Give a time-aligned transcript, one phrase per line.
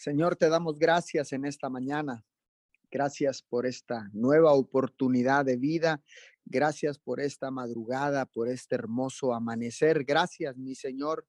[0.00, 2.24] Señor, te damos gracias en esta mañana.
[2.90, 6.02] Gracias por esta nueva oportunidad de vida.
[6.46, 10.04] Gracias por esta madrugada, por este hermoso amanecer.
[10.04, 11.26] Gracias, mi Señor.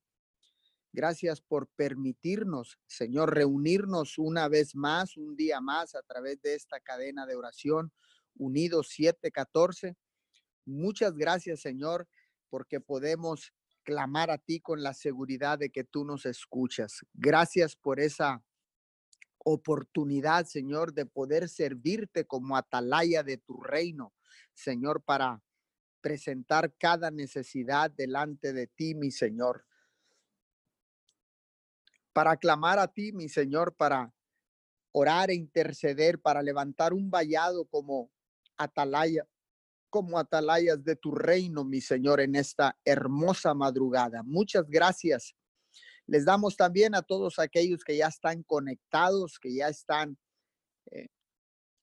[0.94, 6.80] Gracias por permitirnos, Señor, reunirnos una vez más, un día más a través de esta
[6.80, 7.92] cadena de oración,
[8.36, 9.98] Unidos 714.
[10.64, 12.08] Muchas gracias, Señor,
[12.50, 13.52] porque podemos
[13.84, 17.06] clamar a ti con la seguridad de que tú nos escuchas.
[17.14, 18.42] Gracias por esa
[19.44, 24.14] oportunidad, Señor, de poder servirte como atalaya de tu reino,
[24.54, 25.42] Señor, para
[26.02, 29.66] presentar cada necesidad delante de ti, mi Señor.
[32.14, 34.14] Para clamar a ti, mi Señor, para
[34.92, 38.12] orar e interceder, para levantar un vallado como
[38.58, 39.26] atalaya,
[39.90, 44.24] como atalayas de tu reino, mi Señor, en esta hermosa madrugada.
[44.24, 45.36] Muchas gracias
[46.08, 50.18] les damos también a todos aquellos que ya están conectados, que ya están
[50.92, 51.08] eh,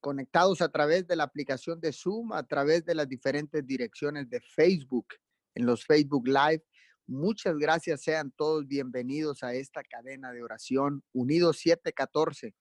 [0.01, 4.41] conectados a través de la aplicación de Zoom, a través de las diferentes direcciones de
[4.41, 5.07] Facebook,
[5.55, 6.63] en los Facebook Live.
[7.07, 12.55] Muchas gracias, sean todos bienvenidos a esta cadena de oración Unidos 714.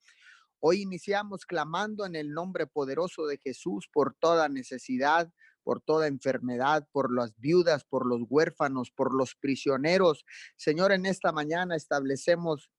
[0.59, 5.31] Hoy iniciamos clamando en el nombre poderoso de Jesús por toda necesidad,
[5.67, 10.23] por toda enfermedad, por las viudas, por los huérfanos, por los prisioneros.
[10.55, 12.71] Señor, en esta mañana establecemos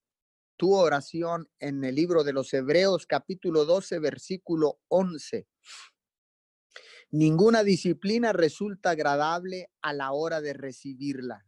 [0.56, 5.46] tu oración en el libro de los Hebreos capítulo 12, versículo 11.
[7.10, 11.46] Ninguna disciplina resulta agradable a la hora de recibirla.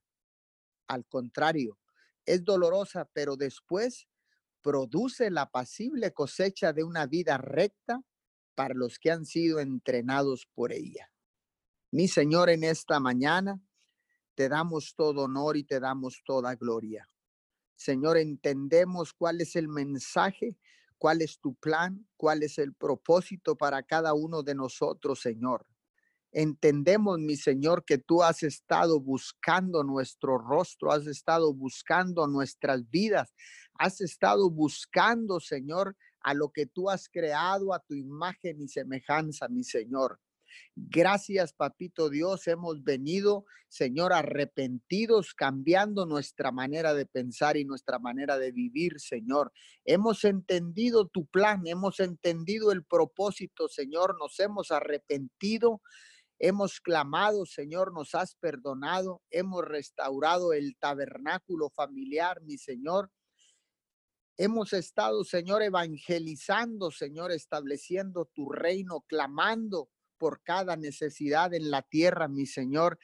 [0.89, 1.79] Al contrario,
[2.27, 4.09] es dolorosa, pero después
[4.61, 8.03] produce la pasible cosecha de una vida recta
[8.55, 11.11] para los que han sido entrenados por ella.
[11.93, 13.61] Mi Señor, en esta mañana
[14.37, 17.09] te damos todo honor y te damos toda gloria.
[17.75, 20.57] Señor, entendemos cuál es el mensaje,
[20.99, 25.67] cuál es tu plan, cuál es el propósito para cada uno de nosotros, Señor.
[26.31, 33.35] Entendemos, mi Señor, que tú has estado buscando nuestro rostro, has estado buscando nuestras vidas,
[33.75, 39.49] has estado buscando, Señor, a lo que tú has creado a tu imagen y semejanza,
[39.49, 40.21] mi Señor.
[40.75, 48.39] Gracias, papito Dios, hemos venido, Señor, arrepentidos, cambiando nuestra manera de pensar y nuestra manera
[48.39, 49.53] de vivir, Señor.
[49.85, 55.81] Hemos entendido tu plan, hemos entendido el propósito, Señor, nos hemos arrepentido.
[56.43, 63.11] Hemos clamado, Señor, nos has perdonado, hemos restaurado el tabernáculo familiar, mi Señor.
[64.39, 69.91] Hemos estado, Señor, evangelizando, Señor, estableciendo tu reino, clamando
[70.21, 72.99] por cada necesidad en la tierra, mi Señor.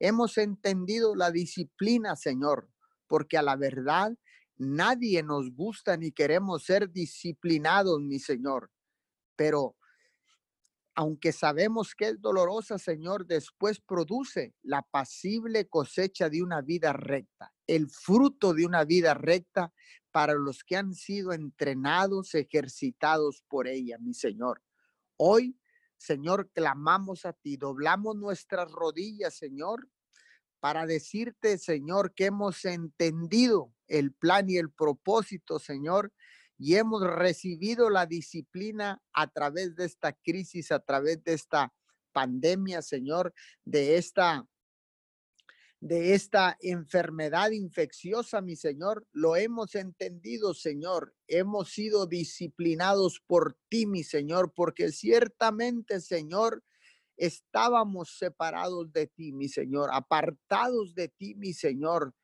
[0.00, 2.70] Hemos entendido la disciplina, Señor,
[3.06, 4.16] porque a la verdad
[4.56, 8.70] nadie nos gusta ni queremos ser disciplinados, mi Señor.
[9.36, 9.76] Pero
[10.94, 17.52] aunque sabemos que es dolorosa, Señor, después produce la pasible cosecha de una vida recta,
[17.66, 19.74] el fruto de una vida recta
[20.10, 24.62] para los que han sido entrenados, ejercitados por ella, mi Señor.
[25.16, 25.56] Hoy
[26.02, 29.88] Señor, clamamos a ti, doblamos nuestras rodillas, Señor,
[30.58, 36.12] para decirte, Señor, que hemos entendido el plan y el propósito, Señor,
[36.58, 41.72] y hemos recibido la disciplina a través de esta crisis, a través de esta
[42.12, 43.32] pandemia, Señor,
[43.64, 44.44] de esta
[45.82, 49.04] de esta enfermedad infecciosa, mi Señor.
[49.10, 51.12] Lo hemos entendido, Señor.
[51.26, 56.62] Hemos sido disciplinados por ti, mi Señor, porque ciertamente, Señor,
[57.16, 62.14] estábamos separados de ti, mi Señor, apartados de ti, mi Señor.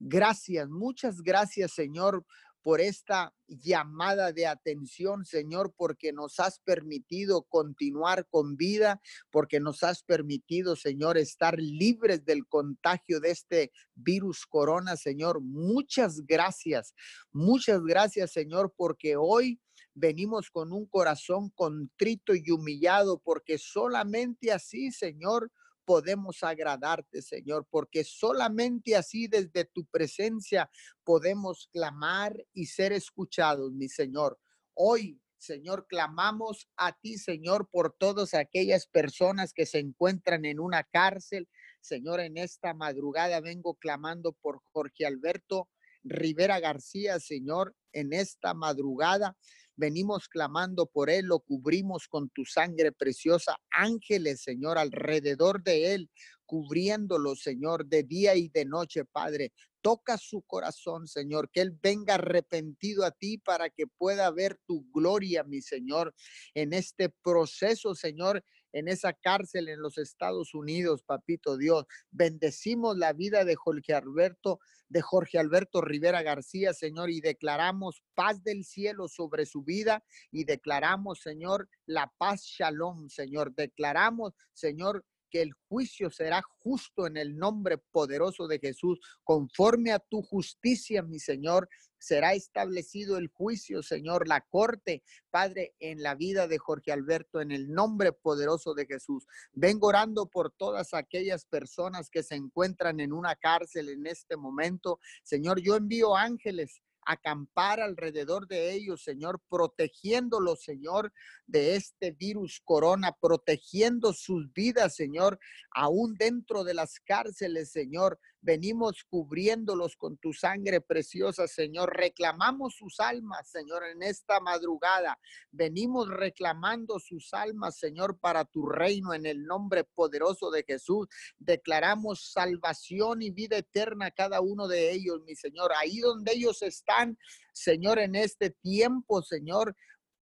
[0.00, 2.26] Gracias, muchas gracias, Señor,
[2.66, 9.00] por esta llamada de atención, Señor, porque nos has permitido continuar con vida,
[9.30, 15.40] porque nos has permitido, Señor, estar libres del contagio de este virus corona, Señor.
[15.40, 16.92] Muchas gracias,
[17.30, 19.60] muchas gracias, Señor, porque hoy
[19.94, 25.52] venimos con un corazón contrito y humillado, porque solamente así, Señor,
[25.86, 30.68] podemos agradarte, Señor, porque solamente así desde tu presencia
[31.04, 34.38] podemos clamar y ser escuchados, mi Señor.
[34.74, 40.82] Hoy, Señor, clamamos a ti, Señor, por todas aquellas personas que se encuentran en una
[40.82, 41.48] cárcel.
[41.80, 45.68] Señor, en esta madrugada vengo clamando por Jorge Alberto
[46.02, 49.36] Rivera García, Señor, en esta madrugada.
[49.76, 53.56] Venimos clamando por él, lo cubrimos con tu sangre preciosa.
[53.70, 56.10] Ángeles, Señor, alrededor de él,
[56.46, 59.52] cubriéndolo, Señor, de día y de noche, Padre
[59.86, 64.84] toca su corazón, Señor, que Él venga arrepentido a ti para que pueda ver tu
[64.90, 66.12] gloria, mi Señor,
[66.54, 68.42] en este proceso, Señor,
[68.76, 71.86] en esa cárcel en los Estados Unidos, papito Dios.
[72.10, 78.44] Bendecimos la vida de Jorge Alberto, de Jorge Alberto Rivera García, Señor, y declaramos paz
[78.44, 83.54] del cielo sobre su vida y declaramos, Señor, la paz shalom, Señor.
[83.54, 90.00] Declaramos, Señor, que el juicio será justo en el nombre poderoso de Jesús, conforme a
[90.00, 91.66] tu justicia, mi Señor.
[91.98, 97.52] Será establecido el juicio, Señor, la corte, Padre, en la vida de Jorge Alberto, en
[97.52, 99.26] el nombre poderoso de Jesús.
[99.52, 105.00] Vengo orando por todas aquellas personas que se encuentran en una cárcel en este momento.
[105.22, 111.12] Señor, yo envío ángeles acampar alrededor de ellos, Señor, protegiéndolos, Señor,
[111.46, 115.38] de este virus corona, protegiendo sus vidas, Señor,
[115.70, 118.18] aún dentro de las cárceles, Señor.
[118.46, 121.96] Venimos cubriéndolos con tu sangre preciosa, Señor.
[121.96, 125.18] Reclamamos sus almas, Señor, en esta madrugada.
[125.50, 131.08] Venimos reclamando sus almas, Señor, para tu reino en el nombre poderoso de Jesús.
[131.40, 135.72] Declaramos salvación y vida eterna a cada uno de ellos, mi Señor.
[135.76, 137.18] Ahí donde ellos están,
[137.52, 139.74] Señor, en este tiempo, Señor,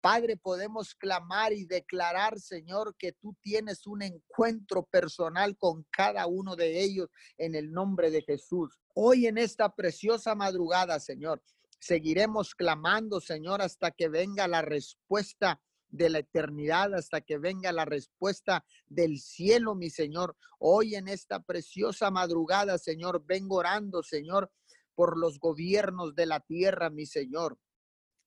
[0.00, 6.56] Padre, podemos clamar y declarar, Señor, que tú tienes un encuentro personal con cada uno
[6.56, 8.79] de ellos en el nombre de Jesús.
[8.94, 11.43] Hoy en esta preciosa madrugada, Señor,
[11.79, 15.61] seguiremos clamando, Señor, hasta que venga la respuesta
[15.91, 20.37] de la eternidad, hasta que venga la respuesta del cielo, mi Señor.
[20.58, 24.50] Hoy en esta preciosa madrugada, Señor, vengo orando, Señor,
[24.94, 27.58] por los gobiernos de la tierra, mi Señor.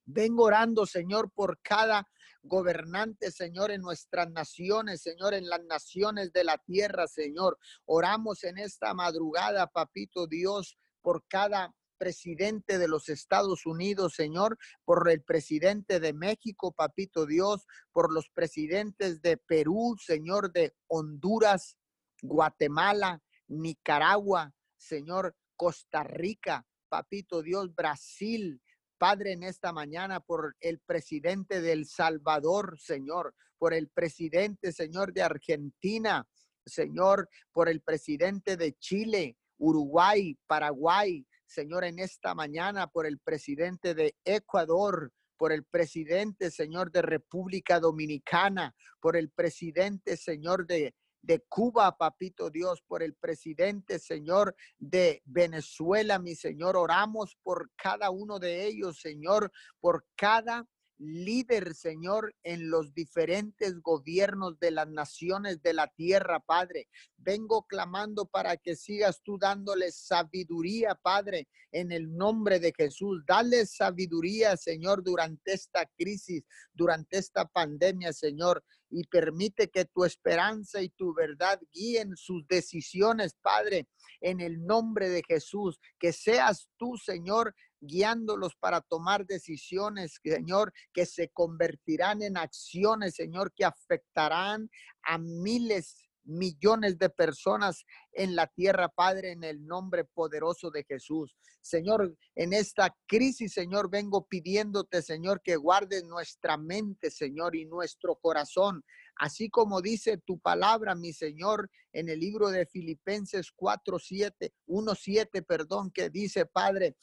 [0.06, 2.08] Vengo orando, Señor, por cada
[2.44, 7.58] gobernante, Señor, en nuestras naciones, Señor, en las naciones de la tierra, Señor.
[7.86, 15.10] Oramos en esta madrugada, papito Dios, por cada presidente de los Estados Unidos, Señor, por
[15.10, 21.78] el presidente de México, papito Dios, por los presidentes de Perú, Señor, de Honduras,
[22.22, 28.62] Guatemala, Nicaragua, Señor, Costa Rica, papito Dios, Brasil,
[29.04, 35.24] Padre, en esta mañana por el presidente del Salvador, Señor, por el presidente, Señor, de
[35.24, 36.26] Argentina,
[36.66, 43.94] Señor, por el presidente de Chile, Uruguay, Paraguay, Señor, en esta mañana por el presidente
[43.94, 51.40] de Ecuador, por el presidente, Señor, de República Dominicana, por el presidente, Señor, de de
[51.48, 56.76] Cuba, papito Dios, por el presidente, Señor, de Venezuela, mi Señor.
[56.76, 60.68] Oramos por cada uno de ellos, Señor, por cada
[60.98, 66.88] líder, Señor, en los diferentes gobiernos de las naciones de la tierra, Padre.
[67.18, 73.24] Vengo clamando para que sigas tú dándoles sabiduría, Padre, en el nombre de Jesús.
[73.26, 76.44] Dale sabiduría, Señor, durante esta crisis,
[76.74, 83.34] durante esta pandemia, Señor y permite que tu esperanza y tu verdad guíen sus decisiones,
[83.42, 83.88] Padre,
[84.22, 85.80] en el nombre de Jesús.
[86.00, 93.52] Que seas tú, Señor, guiándolos para tomar decisiones, Señor, que se convertirán en acciones, Señor,
[93.54, 94.70] que afectarán
[95.02, 101.36] a miles millones de personas en la tierra, Padre, en el nombre poderoso de Jesús.
[101.62, 108.16] Señor, en esta crisis, Señor, vengo pidiéndote, Señor, que guardes nuestra mente, Señor, y nuestro
[108.16, 108.84] corazón,
[109.16, 114.96] así como dice tu palabra, mi Señor, en el libro de Filipenses 4, 7, 1,
[114.96, 116.98] 7, perdón, que dice, Padre,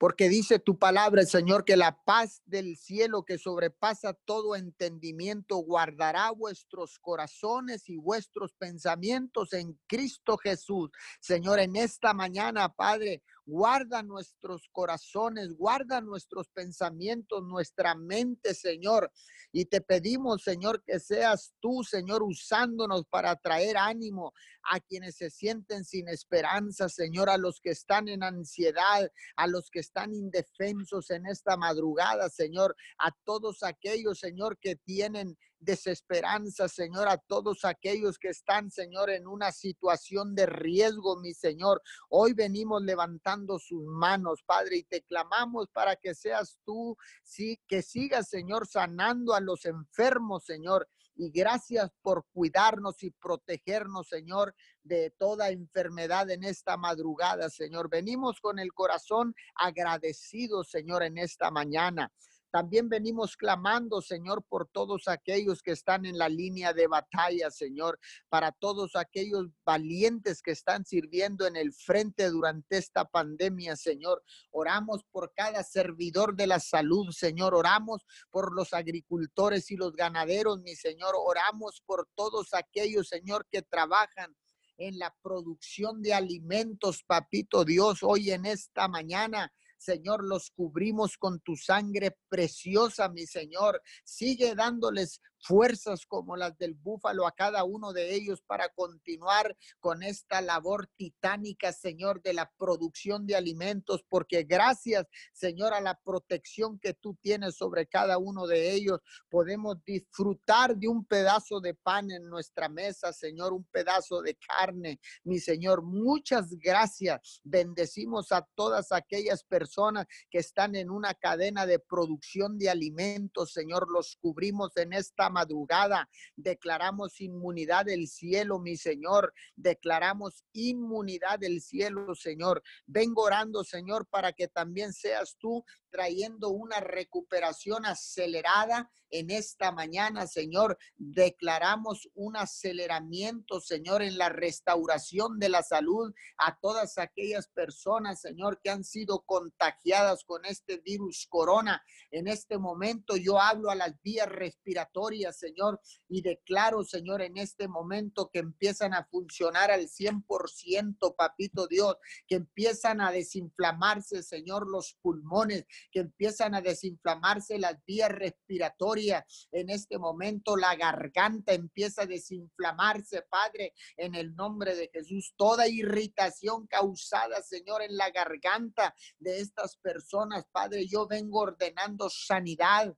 [0.00, 6.30] porque dice tu palabra, Señor, que la paz del cielo que sobrepasa todo entendimiento guardará
[6.30, 10.88] vuestros corazones y vuestros pensamientos en Cristo Jesús.
[11.20, 19.10] Señor, en esta mañana, Padre, Guarda nuestros corazones, guarda nuestros pensamientos, nuestra mente, Señor.
[19.50, 24.32] Y te pedimos, Señor, que seas tú, Señor, usándonos para traer ánimo
[24.70, 29.68] a quienes se sienten sin esperanza, Señor, a los que están en ansiedad, a los
[29.68, 37.08] que están indefensos en esta madrugada, Señor, a todos aquellos, Señor, que tienen desesperanza, Señor,
[37.08, 41.82] a todos aquellos que están, Señor, en una situación de riesgo, mi Señor.
[42.08, 47.82] Hoy venimos levantando sus manos, Padre, y te clamamos para que seas tú, sí, que
[47.82, 50.88] sigas, Señor, sanando a los enfermos, Señor.
[51.14, 57.90] Y gracias por cuidarnos y protegernos, Señor, de toda enfermedad en esta madrugada, Señor.
[57.90, 62.10] Venimos con el corazón agradecido, Señor, en esta mañana.
[62.50, 67.98] También venimos clamando, Señor, por todos aquellos que están en la línea de batalla, Señor,
[68.28, 74.22] para todos aquellos valientes que están sirviendo en el frente durante esta pandemia, Señor.
[74.50, 77.54] Oramos por cada servidor de la salud, Señor.
[77.54, 81.14] Oramos por los agricultores y los ganaderos, mi Señor.
[81.16, 84.34] Oramos por todos aquellos, Señor, que trabajan
[84.80, 89.52] en la producción de alimentos, papito Dios, hoy en esta mañana.
[89.80, 93.80] Señor, los cubrimos con tu sangre preciosa, mi Señor.
[94.04, 100.02] Sigue dándoles fuerzas como las del búfalo a cada uno de ellos para continuar con
[100.02, 106.78] esta labor titánica, Señor, de la producción de alimentos, porque gracias, Señor, a la protección
[106.78, 112.10] que tú tienes sobre cada uno de ellos, podemos disfrutar de un pedazo de pan
[112.10, 115.82] en nuestra mesa, Señor, un pedazo de carne, mi Señor.
[115.82, 117.40] Muchas gracias.
[117.44, 123.90] Bendecimos a todas aquellas personas que están en una cadena de producción de alimentos, Señor,
[123.90, 126.08] los cubrimos en esta madrugada.
[126.36, 129.32] Declaramos inmunidad del cielo, mi Señor.
[129.56, 132.62] Declaramos inmunidad del cielo, Señor.
[132.86, 140.26] Vengo orando, Señor, para que también seas tú trayendo una recuperación acelerada en esta mañana,
[140.26, 140.78] Señor.
[140.96, 148.60] Declaramos un aceleramiento, Señor, en la restauración de la salud a todas aquellas personas, Señor,
[148.62, 151.82] que han sido contagiadas con este virus corona.
[152.10, 157.68] En este momento yo hablo a las vías respiratorias, Señor, y declaro, Señor, en este
[157.68, 164.96] momento que empiezan a funcionar al 100%, papito Dios, que empiezan a desinflamarse, Señor, los
[165.02, 169.48] pulmones, que empiezan a desinflamarse las vías respiratorias.
[169.52, 175.34] En este momento la garganta empieza a desinflamarse, Padre, en el nombre de Jesús.
[175.36, 182.94] Toda irritación causada, Señor, en la garganta de estas personas, Padre, yo vengo ordenando sanidad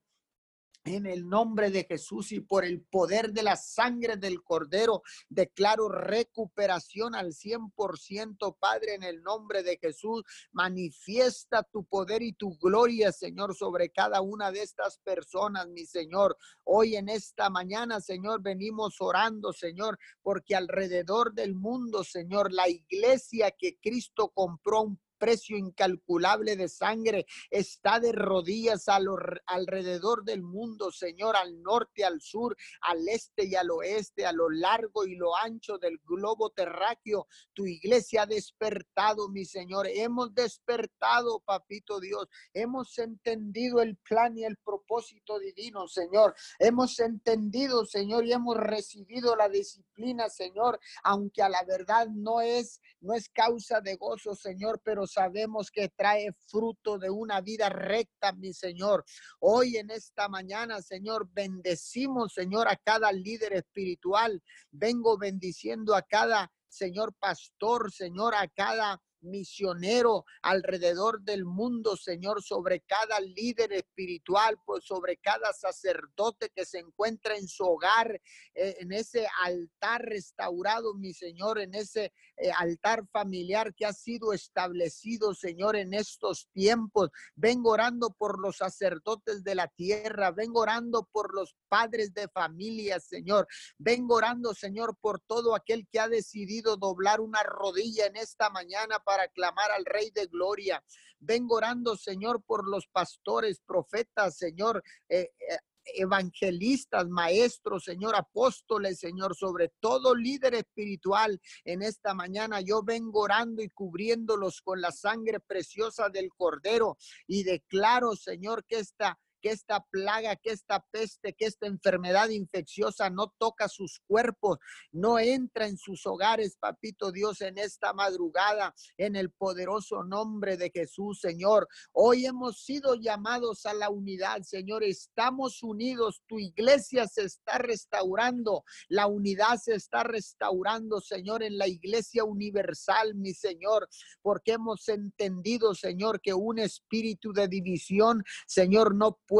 [0.84, 5.88] en el nombre de Jesús y por el poder de la sangre del Cordero, declaro
[5.88, 10.24] recuperación al 100%, Padre, en el nombre de Jesús.
[10.52, 16.36] Manifiesta tu poder y tu gloria, Señor, sobre cada una de estas personas, mi Señor.
[16.64, 23.52] Hoy en esta mañana, Señor, venimos orando, Señor, porque alrededor del mundo, Señor, la iglesia
[23.56, 31.36] que Cristo compró un precio incalculable de sangre está de rodillas alrededor del mundo, Señor,
[31.36, 35.78] al norte, al sur, al este y al oeste, a lo largo y lo ancho
[35.78, 37.28] del globo terráqueo.
[37.52, 39.86] Tu iglesia ha despertado, mi Señor.
[39.86, 42.26] Hemos despertado, papito Dios.
[42.52, 46.34] Hemos entendido el plan y el propósito divino, Señor.
[46.58, 52.80] Hemos entendido, Señor, y hemos recibido la disciplina, Señor, aunque a la verdad no es
[53.02, 58.32] no es causa de gozo, Señor, pero sabemos que trae fruto de una vida recta,
[58.32, 59.04] mi Señor.
[59.40, 64.42] Hoy en esta mañana, Señor, bendecimos, Señor, a cada líder espiritual.
[64.70, 72.80] Vengo bendiciendo a cada Señor pastor, Señor, a cada misionero alrededor del mundo, Señor, sobre
[72.80, 78.20] cada líder espiritual, pues sobre cada sacerdote que se encuentra en su hogar,
[78.54, 84.32] eh, en ese altar restaurado, mi Señor, en ese eh, altar familiar que ha sido
[84.32, 87.10] establecido, Señor, en estos tiempos.
[87.34, 93.00] Vengo orando por los sacerdotes de la tierra, vengo orando por los padres de familia,
[93.00, 93.46] Señor.
[93.78, 98.98] Vengo orando, Señor, por todo aquel que ha decidido doblar una rodilla en esta mañana
[98.98, 100.82] para clamar al Rey de Gloria.
[101.18, 105.58] Vengo orando, Señor, por los pastores, profetas, Señor, eh, eh,
[105.94, 112.60] evangelistas, maestros, Señor, apóstoles, Señor, sobre todo líder espiritual en esta mañana.
[112.60, 118.78] Yo vengo orando y cubriéndolos con la sangre preciosa del Cordero y declaro, Señor, que
[118.78, 124.58] esta que esta plaga, que esta peste, que esta enfermedad infecciosa no toca sus cuerpos,
[124.92, 130.70] no entra en sus hogares, papito Dios, en esta madrugada, en el poderoso nombre de
[130.70, 131.68] Jesús, Señor.
[131.92, 134.84] Hoy hemos sido llamados a la unidad, Señor.
[134.84, 141.66] Estamos unidos, tu iglesia se está restaurando, la unidad se está restaurando, Señor, en la
[141.66, 143.88] iglesia universal, mi Señor,
[144.22, 149.31] porque hemos entendido, Señor, que un espíritu de división, Señor, no puede,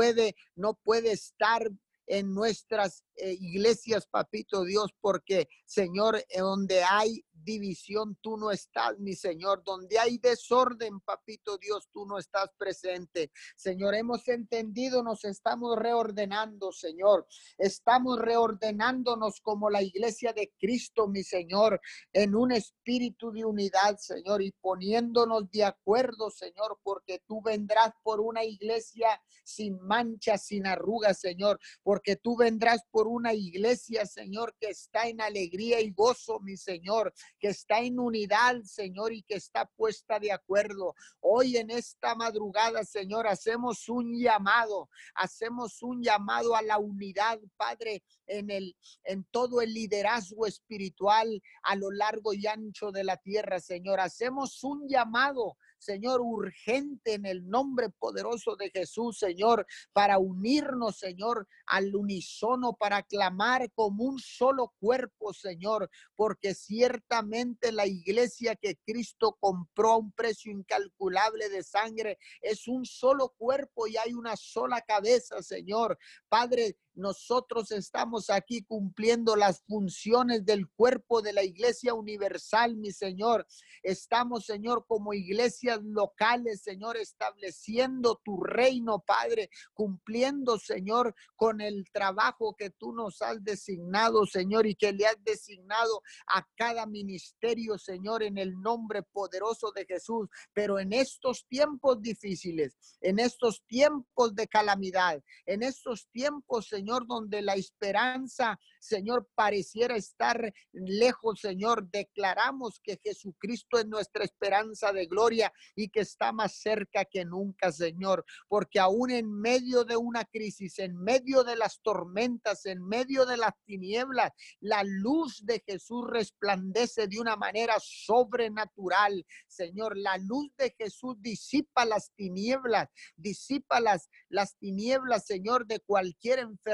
[0.54, 1.70] no puede estar
[2.06, 9.14] en nuestras eh, iglesias, papito Dios, porque Señor, donde hay división, tú no estás, mi
[9.14, 9.62] Señor.
[9.64, 13.30] Donde hay desorden, papito Dios, tú no estás presente.
[13.56, 17.26] Señor, hemos entendido, nos estamos reordenando, Señor.
[17.58, 21.80] Estamos reordenándonos como la iglesia de Cristo, mi Señor,
[22.12, 28.20] en un espíritu de unidad, Señor, y poniéndonos de acuerdo, Señor, porque tú vendrás por
[28.20, 34.68] una iglesia sin mancha, sin arrugas, Señor, porque tú vendrás por una iglesia, Señor, que
[34.68, 39.66] está en alegría y gozo, mi Señor, que está en unidad, Señor, y que está
[39.66, 40.94] puesta de acuerdo.
[41.18, 48.04] Hoy en esta madrugada, Señor, hacemos un llamado, hacemos un llamado a la unidad, Padre,
[48.28, 53.58] en el en todo el liderazgo espiritual a lo largo y ancho de la tierra,
[53.58, 53.98] Señor.
[53.98, 61.48] Hacemos un llamado Señor, urgente en el nombre poderoso de Jesús, Señor, para unirnos, Señor,
[61.66, 69.36] al unísono, para clamar como un solo cuerpo, Señor, porque ciertamente la iglesia que Cristo
[69.40, 74.80] compró a un precio incalculable de sangre es un solo cuerpo y hay una sola
[74.82, 75.98] cabeza, Señor.
[76.28, 83.46] Padre, nosotros estamos aquí cumpliendo las funciones del cuerpo de la iglesia universal, mi Señor.
[83.82, 92.54] Estamos, Señor, como iglesias locales, Señor, estableciendo tu reino, Padre, cumpliendo, Señor, con el trabajo
[92.56, 98.22] que tú nos has designado, Señor, y que le has designado a cada ministerio, Señor,
[98.22, 100.28] en el nombre poderoso de Jesús.
[100.52, 107.06] Pero en estos tiempos difíciles, en estos tiempos de calamidad, en estos tiempos, Señor, Señor,
[107.06, 111.88] donde la esperanza, Señor, pareciera estar lejos, Señor.
[111.88, 117.70] Declaramos que Jesucristo es nuestra esperanza de gloria y que está más cerca que nunca,
[117.70, 123.26] Señor, porque aún en medio de una crisis, en medio de las tormentas, en medio
[123.26, 129.96] de las tinieblas, la luz de Jesús resplandece de una manera sobrenatural, Señor.
[129.96, 136.71] La luz de Jesús disipa las tinieblas, disipa las, las tinieblas, Señor, de cualquier enfermedad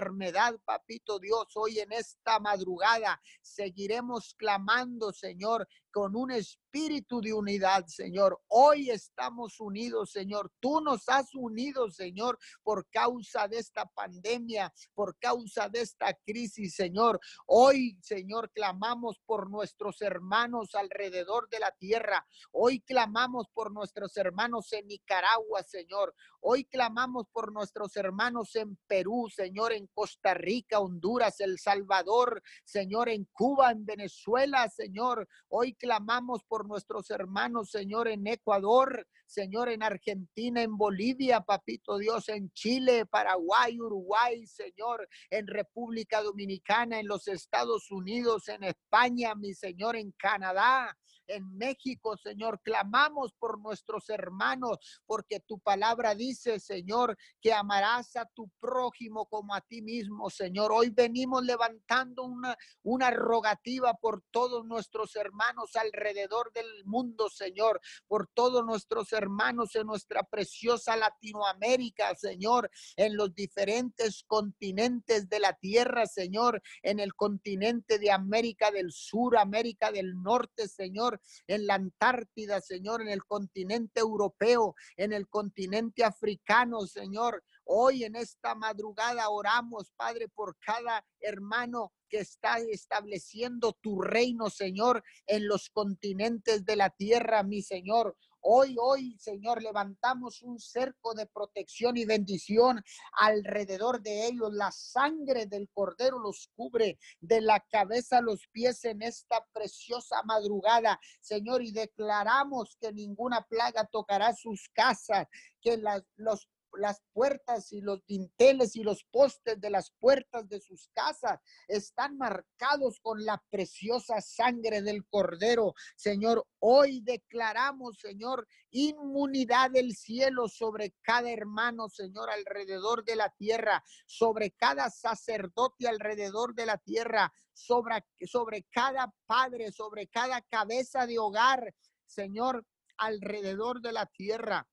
[0.64, 3.20] papito Dios, hoy en esta madrugada.
[3.40, 8.38] Seguiremos clamando, Señor, con un espíritu de unidad, Señor.
[8.48, 10.52] Hoy estamos unidos, Señor.
[10.60, 16.74] Tú nos has unido, Señor, por causa de esta pandemia, por causa de esta crisis,
[16.74, 17.18] Señor.
[17.46, 22.26] Hoy, Señor, clamamos por nuestros hermanos alrededor de la tierra.
[22.52, 26.14] Hoy clamamos por nuestros hermanos en Nicaragua, Señor.
[26.40, 33.08] Hoy clamamos por nuestros hermanos en Perú, Señor, en Costa Rica, Honduras, El Salvador, Señor,
[33.08, 35.26] en Cuba, en Venezuela, Señor.
[35.48, 42.28] Hoy clamamos por nuestros hermanos, Señor, en Ecuador, Señor, en Argentina, en Bolivia, Papito Dios,
[42.28, 49.54] en Chile, Paraguay, Uruguay, Señor, en República Dominicana, en los Estados Unidos, en España, mi
[49.54, 50.96] Señor, en Canadá
[51.28, 52.60] en México, Señor.
[52.62, 59.54] Clamamos por nuestros hermanos, porque tu palabra dice, Señor, que amarás a tu prójimo como
[59.54, 60.72] a ti mismo, Señor.
[60.72, 68.28] Hoy venimos levantando una, una rogativa por todos nuestros hermanos alrededor del mundo, Señor, por
[68.34, 76.06] todos nuestros hermanos en nuestra preciosa Latinoamérica, Señor, en los diferentes continentes de la tierra,
[76.06, 82.60] Señor, en el continente de América del Sur, América del Norte, Señor, en la Antártida,
[82.60, 87.42] Señor, en el continente europeo, en el continente africano, Señor.
[87.64, 95.04] Hoy en esta madrugada oramos, Padre, por cada hermano que está estableciendo tu reino, Señor,
[95.26, 98.16] en los continentes de la tierra, mi Señor.
[98.40, 104.52] Hoy, hoy, Señor, levantamos un cerco de protección y bendición alrededor de ellos.
[104.52, 110.22] La sangre del Cordero los cubre de la cabeza a los pies en esta preciosa
[110.24, 115.26] madrugada, Señor, y declaramos que ninguna plaga tocará sus casas,
[115.60, 116.48] que las, los
[116.78, 122.16] las puertas y los dinteles y los postes de las puertas de sus casas están
[122.16, 125.74] marcados con la preciosa sangre del cordero.
[125.96, 133.82] Señor, hoy declaramos, Señor, inmunidad del cielo sobre cada hermano, Señor, alrededor de la tierra,
[134.06, 141.18] sobre cada sacerdote alrededor de la tierra, sobre, sobre cada padre, sobre cada cabeza de
[141.18, 141.74] hogar,
[142.06, 142.64] Señor,
[142.96, 144.66] alrededor de la tierra.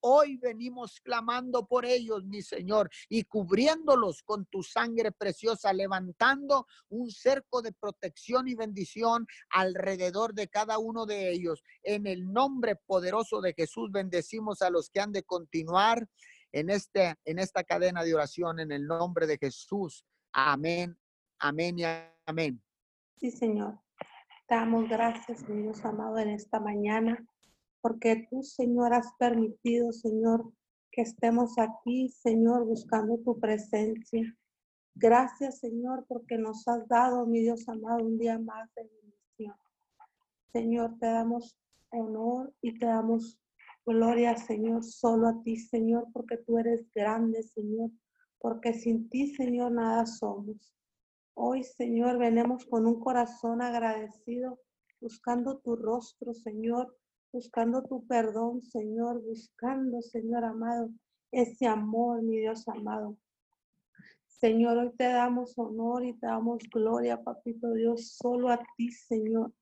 [0.00, 7.10] Hoy venimos clamando por ellos, mi Señor, y cubriéndolos con tu sangre preciosa, levantando un
[7.10, 11.62] cerco de protección y bendición alrededor de cada uno de ellos.
[11.82, 16.08] En el nombre poderoso de Jesús, bendecimos a los que han de continuar
[16.52, 20.04] en, este, en esta cadena de oración, en el nombre de Jesús.
[20.32, 20.96] Amén,
[21.38, 21.84] amén y
[22.26, 22.62] amén.
[23.16, 23.80] Sí, Señor.
[24.48, 27.26] Damos gracias, Dios amado, en esta mañana,
[27.86, 30.52] porque tú, Señor, has permitido, Señor,
[30.90, 34.36] que estemos aquí, Señor, buscando tu presencia.
[34.96, 39.54] Gracias, Señor, porque nos has dado, mi Dios amado, un día más de bendición.
[40.52, 41.56] Señor, te damos
[41.90, 43.38] honor y te damos
[43.84, 47.92] gloria, Señor, solo a ti, Señor, porque tú eres grande, Señor,
[48.40, 50.74] porque sin ti, Señor, nada somos.
[51.34, 54.58] Hoy, Señor, venimos con un corazón agradecido,
[55.00, 56.92] buscando tu rostro, Señor,
[57.36, 60.88] buscando tu perdón, Señor, buscando, Señor amado,
[61.30, 63.18] ese amor, mi Dios amado.
[64.26, 69.52] Señor, hoy te damos honor y te damos gloria, papito Dios, solo a ti, Señor.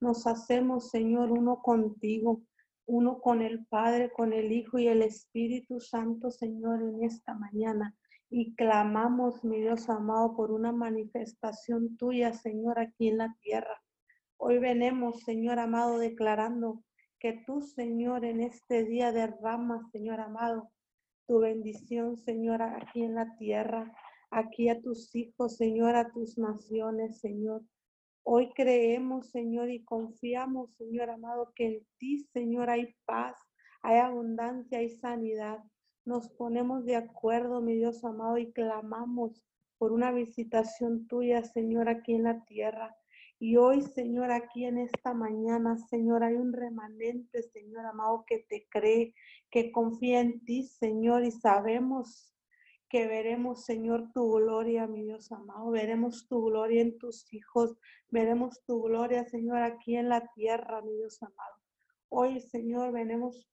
[0.00, 2.40] Nos hacemos, Señor, uno contigo,
[2.86, 7.94] uno con el Padre, con el Hijo y el Espíritu Santo, Señor, en esta mañana.
[8.30, 13.82] Y clamamos, mi Dios amado, por una manifestación tuya, Señor, aquí en la tierra.
[14.38, 16.82] Hoy venemos, Señor amado, declarando
[17.20, 20.70] que tú, Señor, en este día derramas, Señor amado,
[21.26, 23.94] tu bendición, Señor, aquí en la tierra
[24.30, 27.62] aquí a tus hijos, Señor, a tus naciones, Señor.
[28.22, 33.36] Hoy creemos, Señor, y confiamos, Señor amado, que en ti, Señor, hay paz,
[33.82, 35.58] hay abundancia, hay sanidad.
[36.04, 39.42] Nos ponemos de acuerdo, mi Dios amado, y clamamos
[39.78, 42.96] por una visitación tuya, Señor, aquí en la tierra.
[43.42, 48.68] Y hoy, Señor, aquí en esta mañana, Señor, hay un remanente, Señor amado, que te
[48.68, 49.14] cree,
[49.50, 52.34] que confía en ti, Señor, y sabemos
[52.90, 55.70] que veremos, Señor, tu gloria, mi Dios amado.
[55.70, 57.78] Veremos tu gloria en tus hijos.
[58.10, 61.56] Veremos tu gloria, Señor, aquí en la tierra, mi Dios amado.
[62.10, 63.48] Hoy, Señor, venemos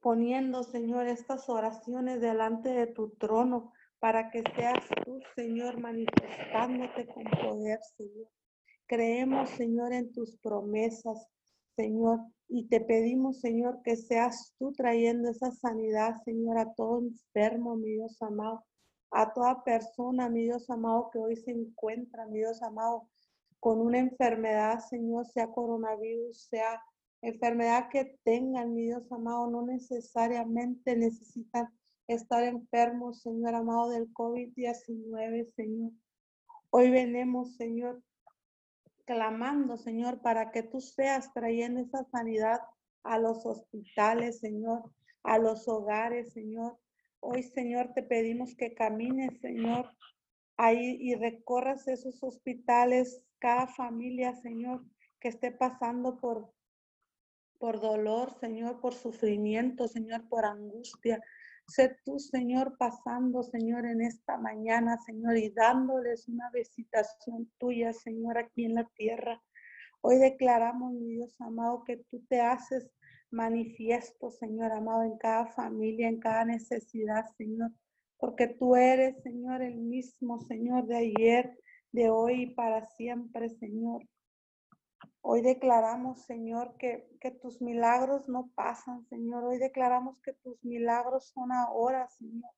[0.00, 7.24] poniendo, Señor, estas oraciones delante de tu trono para que seas tú, Señor, manifestándote con
[7.24, 8.28] poder, Señor.
[8.88, 11.28] Creemos, Señor, en tus promesas,
[11.76, 12.20] Señor.
[12.48, 17.90] Y te pedimos, Señor, que seas tú trayendo esa sanidad, Señor, a todo enfermo, mi
[17.90, 18.64] Dios amado,
[19.10, 23.10] a toda persona, mi Dios amado, que hoy se encuentra, mi Dios amado,
[23.60, 26.82] con una enfermedad, Señor, sea coronavirus, sea
[27.20, 31.68] enfermedad que tengan, mi Dios amado, no necesariamente necesitan
[32.06, 35.92] estar enfermos, Señor amado, del COVID-19, Señor.
[36.70, 38.02] Hoy venemos, Señor,
[39.08, 42.60] clamando, Señor, para que tú seas trayendo esa sanidad
[43.04, 44.82] a los hospitales, Señor,
[45.22, 46.78] a los hogares, Señor.
[47.20, 49.90] Hoy, Señor, te pedimos que camines, Señor,
[50.58, 54.84] ahí y recorras esos hospitales, cada familia, Señor,
[55.20, 56.52] que esté pasando por,
[57.58, 61.24] por dolor, Señor, por sufrimiento, Señor, por angustia.
[61.68, 68.38] Sé tú, Señor, pasando, Señor, en esta mañana, Señor, y dándoles una visitación tuya, Señor,
[68.38, 69.42] aquí en la tierra.
[70.00, 72.90] Hoy declaramos, mi Dios amado, que tú te haces
[73.30, 77.70] manifiesto, Señor amado, en cada familia, en cada necesidad, Señor,
[78.16, 81.58] porque tú eres, Señor, el mismo, Señor, de ayer,
[81.92, 84.08] de hoy y para siempre, Señor.
[85.30, 89.44] Hoy declaramos, Señor, que, que, tus milagros no pasan, Señor.
[89.44, 92.50] Hoy declaramos que tus milagros son ahora, Señor.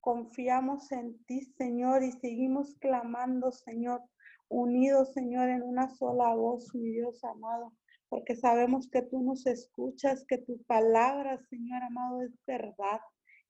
[0.00, 4.02] Confiamos en ti, Señor, y seguimos clamando, Señor,
[4.48, 7.72] unidos, Señor, en una sola voz, mi Dios amado,
[8.08, 13.02] porque sabemos que tú nos escuchas, que tu palabra, Señor amado, es verdad,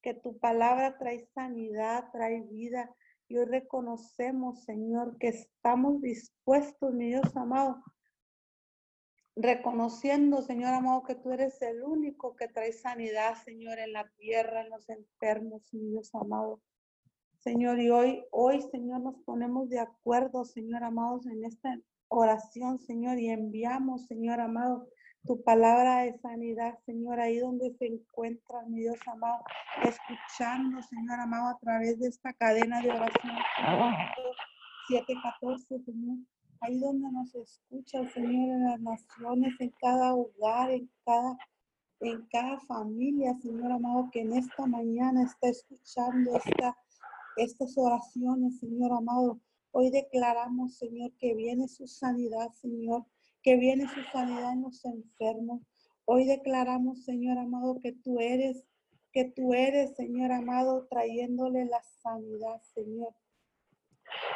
[0.02, 2.94] que tu palabra trae sanidad, trae vida.
[3.26, 7.82] Y hoy reconocemos, Señor, que estamos dispuestos, mi Dios amado,
[9.36, 14.62] reconociendo, Señor amado, que tú eres el único que trae sanidad, Señor, en la tierra,
[14.62, 16.60] en los enfermos, mi Dios amado.
[17.38, 23.18] Señor, y hoy, hoy, Señor, nos ponemos de acuerdo, Señor amados, en esta oración, Señor,
[23.18, 24.88] y enviamos, Señor amado,
[25.26, 29.44] tu palabra de sanidad, Señor, ahí donde se encuentra, mi Dios amado,
[29.82, 33.36] escuchando, Señor amado, a través de esta cadena de oración.
[34.88, 36.16] 714, Señor
[36.60, 41.38] ahí donde nos escucha, Señor, en las naciones, en cada hogar, en cada,
[42.00, 46.76] en cada familia, Señor amado, que en esta mañana está escuchando esta,
[47.36, 49.40] estas oraciones, Señor amado.
[49.72, 53.04] Hoy declaramos, Señor, que viene su sanidad, Señor,
[53.42, 55.62] que viene su sanidad en los enfermos.
[56.04, 58.64] Hoy declaramos, Señor amado, que tú eres,
[59.12, 63.14] que tú eres, Señor amado, trayéndole la sanidad, Señor.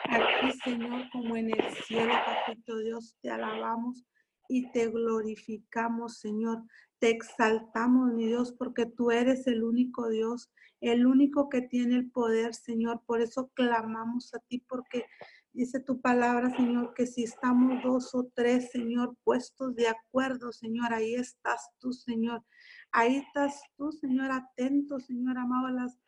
[0.04, 4.04] Aquí, Señor, como en el cielo, Papito Dios, te alabamos
[4.48, 6.62] y te glorificamos, Señor.
[6.98, 12.11] Te exaltamos, mi Dios, porque tú eres el único Dios, el único que tiene el
[12.11, 13.02] poder, Señor.
[13.06, 15.06] Por eso clamamos a ti, porque
[15.52, 20.92] Dice tu palabra, Señor, que si estamos dos o tres, Señor, puestos de acuerdo, Señor,
[20.92, 22.44] ahí estás tú, Señor.
[22.92, 25.98] Ahí estás tú, Señor, atento, Señor, amado a las,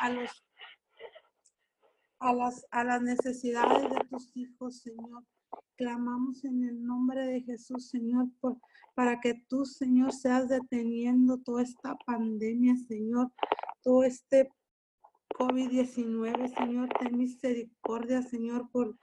[0.00, 0.44] a los,
[2.20, 5.24] a las, a las necesidades de tus hijos, Señor.
[5.76, 8.56] Clamamos en el nombre de Jesús, Señor, por,
[8.94, 13.30] para que tú, Señor, seas deteniendo toda esta pandemia, Señor,
[13.82, 14.50] todo este
[15.38, 18.98] COVID-19, Señor, ten misericordia, Señor, por,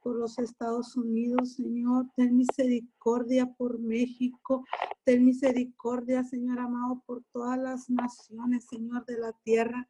[0.00, 4.64] por los Estados Unidos, Señor, ten misericordia por México,
[5.04, 9.88] ten misericordia, Señor amado, por todas las naciones, Señor, de la tierra,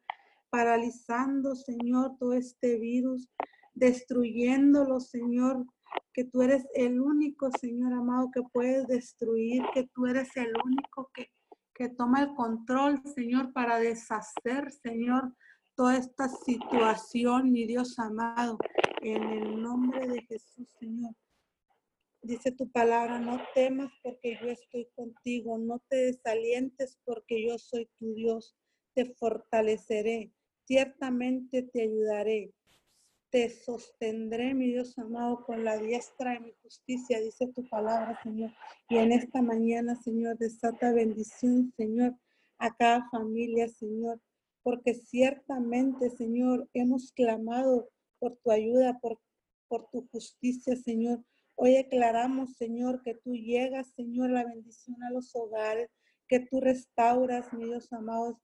[0.51, 3.27] paralizando, Señor, todo este virus,
[3.73, 5.65] destruyéndolo, Señor,
[6.13, 11.09] que tú eres el único, Señor amado, que puedes destruir, que tú eres el único
[11.13, 11.31] que,
[11.73, 15.33] que toma el control, Señor, para deshacer, Señor,
[15.75, 18.57] toda esta situación, mi Dios amado,
[19.01, 21.15] en el nombre de Jesús, Señor.
[22.21, 27.89] Dice tu palabra, no temas porque yo estoy contigo, no te desalientes porque yo soy
[27.97, 28.55] tu Dios,
[28.93, 30.31] te fortaleceré,
[30.71, 32.53] ciertamente te ayudaré,
[33.29, 38.51] te sostendré, mi Dios amado, con la diestra de mi justicia, dice tu palabra, Señor.
[38.87, 42.15] Y en esta mañana, Señor, desata bendición, Señor,
[42.57, 44.21] a cada familia, Señor
[44.63, 49.19] porque ciertamente, Señor, hemos clamado por tu ayuda, por,
[49.67, 51.23] por tu justicia, Señor.
[51.55, 55.89] Hoy declaramos, Señor, que tú llegas, Señor, la bendición a los hogares,
[56.27, 58.39] que tú restauras, mi Dios amado,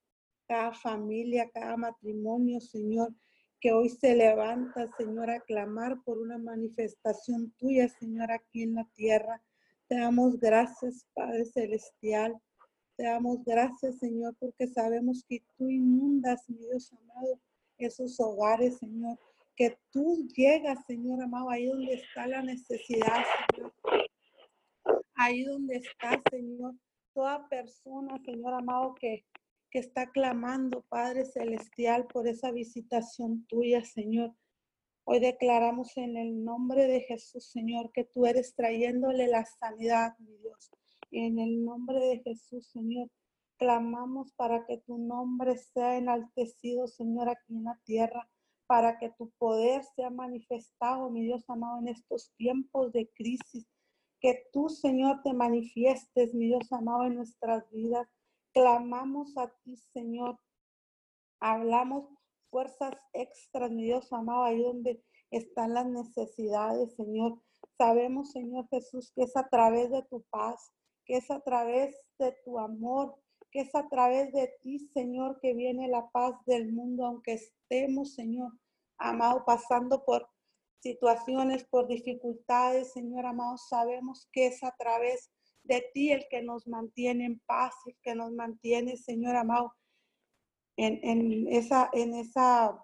[0.47, 3.13] cada familia, cada matrimonio, Señor,
[3.59, 8.85] que hoy se levanta, Señor, a clamar por una manifestación tuya, Señor, aquí en la
[8.93, 9.41] tierra.
[9.87, 12.39] Te damos gracias, Padre Celestial.
[12.95, 17.39] Te damos gracias, Señor, porque sabemos que tú inundas, mi Dios amado,
[17.77, 19.17] esos hogares, Señor.
[19.55, 23.23] Que tú llegas, Señor amado, ahí donde está la necesidad,
[23.55, 23.73] Señor.
[25.15, 26.75] Ahí donde está, Señor,
[27.13, 29.25] toda persona, Señor amado, que,
[29.69, 34.33] que está clamando, Padre Celestial, por esa visitación tuya, Señor.
[35.03, 40.35] Hoy declaramos en el nombre de Jesús, Señor, que tú eres trayéndole la sanidad, mi
[40.37, 40.69] Dios.
[41.11, 43.09] En el nombre de Jesús, Señor,
[43.57, 48.29] clamamos para que tu nombre sea enaltecido, Señor, aquí en la tierra,
[48.67, 53.65] para que tu poder sea manifestado, mi Dios amado, en estos tiempos de crisis.
[54.19, 58.07] Que tú, Señor, te manifiestes, mi Dios amado, en nuestras vidas.
[58.57, 60.39] Clamamos a ti, Señor.
[61.39, 62.05] Hablamos
[62.49, 67.39] fuerzas extras, mi Dios amado, ahí donde están las necesidades, Señor.
[67.77, 70.71] Sabemos, Señor Jesús, que es a través de tu paz,
[71.05, 75.53] que es a través de tu amor, que es a través de ti, Señor, que
[75.53, 78.53] viene la paz del mundo, aunque estemos, Señor,
[78.97, 80.27] amado, pasando por
[80.79, 85.29] situaciones, por dificultades, Señor amado, sabemos que es a través
[85.67, 89.73] de ti el que nos mantiene en paz, el que nos mantiene, Señor amado,
[90.77, 92.83] en, esa, en esa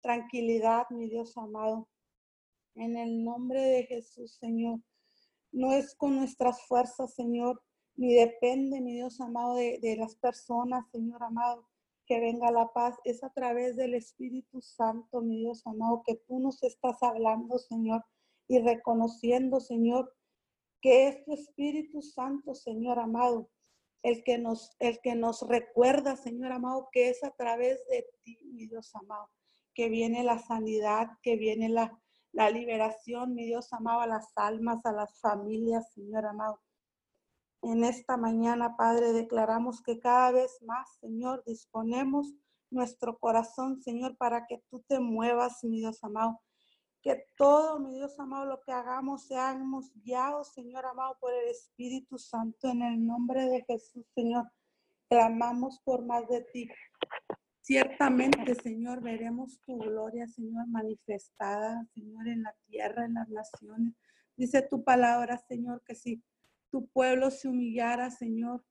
[0.00, 1.88] tranquilidad, mi Dios amado.
[2.74, 4.80] En el nombre de Jesús, Señor.
[5.50, 7.62] No es con nuestras fuerzas, Señor,
[7.96, 11.68] ni depende, mi Dios amado, de, de las personas, Señor amado,
[12.06, 12.96] que venga la paz.
[13.04, 18.02] Es a través del Espíritu Santo, mi Dios amado, que tú nos estás hablando, Señor,
[18.48, 20.14] y reconociendo, Señor,
[20.82, 23.48] que es tu Espíritu Santo, Señor amado,
[24.02, 28.36] el que nos, el que nos recuerda, Señor amado, que es a través de ti,
[28.52, 29.30] mi Dios amado,
[29.74, 31.96] que viene la sanidad, que viene la,
[32.32, 36.60] la liberación, mi Dios amado, a las almas, a las familias, Señor amado.
[37.62, 42.34] En esta mañana, Padre, declaramos que cada vez más, Señor, disponemos
[42.70, 46.40] nuestro corazón, Señor, para que tú te muevas, mi Dios amado.
[47.02, 52.16] Que todo, mi Dios amado, lo que hagamos, seamos guiados, Señor amado, por el Espíritu
[52.16, 52.68] Santo.
[52.68, 54.50] En el nombre de Jesús, Señor,
[55.08, 56.70] clamamos por más de ti.
[57.60, 63.94] Ciertamente, Señor, veremos tu gloria, Señor, manifestada, Señor, en la tierra, en las naciones.
[64.36, 66.22] Dice tu palabra, Señor, que si
[66.70, 68.64] tu pueblo se humillara, Señor,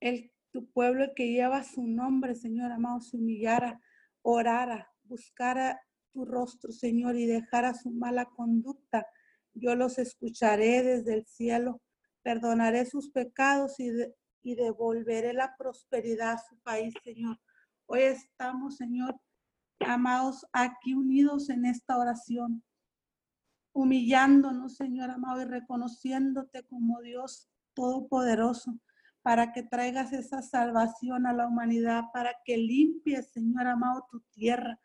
[0.00, 3.80] el, tu pueblo que lleva su nombre, Señor amado, se humillara,
[4.22, 5.80] orara, buscara
[6.12, 9.06] tu rostro, Señor, y dejara su mala conducta,
[9.54, 11.80] yo los escucharé desde el cielo,
[12.22, 13.90] perdonaré sus pecados y,
[14.42, 17.38] y devolveré la prosperidad a su país, Señor.
[17.86, 19.20] Hoy estamos, Señor,
[19.80, 22.62] amados, aquí unidos en esta oración,
[23.72, 28.78] humillándonos, Señor amado, y reconociéndote como Dios Todopoderoso,
[29.22, 34.80] para que traigas esa salvación a la humanidad, para que limpies, Señor amado, tu tierra,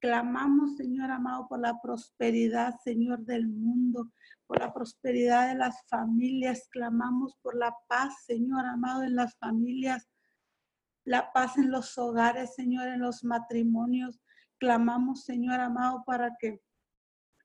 [0.00, 4.12] Clamamos, Señor amado, por la prosperidad, Señor, del mundo,
[4.46, 6.68] por la prosperidad de las familias.
[6.70, 10.08] Clamamos por la paz, Señor amado, en las familias,
[11.04, 14.20] la paz en los hogares, Señor, en los matrimonios.
[14.58, 16.60] Clamamos, Señor amado, para que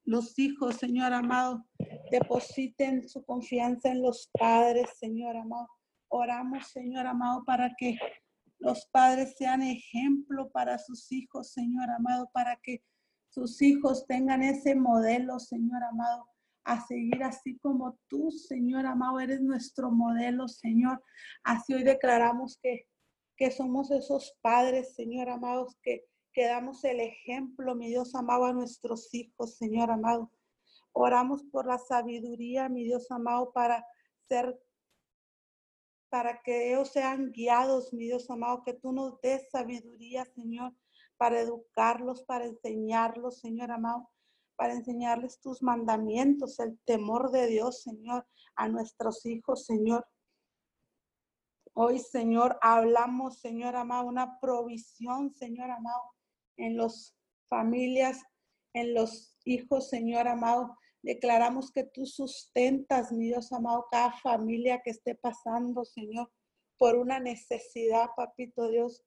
[0.04, 1.66] los hijos, Señor amado,
[2.10, 5.68] depositen su confianza en los padres, Señor amado.
[6.08, 7.98] Oramos, Señor amado, para que
[8.64, 12.82] los padres sean ejemplo para sus hijos, Señor amado, para que
[13.28, 16.26] sus hijos tengan ese modelo, Señor amado,
[16.64, 21.04] a seguir así como tú, Señor amado, eres nuestro modelo, Señor.
[21.42, 22.88] Así hoy declaramos que,
[23.36, 28.54] que somos esos padres, Señor amados, que, que damos el ejemplo, mi Dios amado, a
[28.54, 30.32] nuestros hijos, Señor amado.
[30.92, 33.84] Oramos por la sabiduría, mi Dios amado, para
[34.26, 34.58] ser
[36.14, 40.72] para que ellos sean guiados, mi Dios amado, que tú nos des sabiduría, Señor,
[41.16, 44.08] para educarlos, para enseñarlos, Señor amado,
[44.54, 50.06] para enseñarles tus mandamientos, el temor de Dios, Señor, a nuestros hijos, Señor.
[51.72, 56.12] Hoy, Señor, hablamos, Señor amado, una provisión, Señor amado,
[56.56, 57.16] en las
[57.48, 58.22] familias,
[58.72, 64.88] en los hijos, Señor amado, Declaramos que tú sustentas, mi Dios amado, cada familia que
[64.88, 66.32] esté pasando, Señor,
[66.78, 69.04] por una necesidad, papito Dios,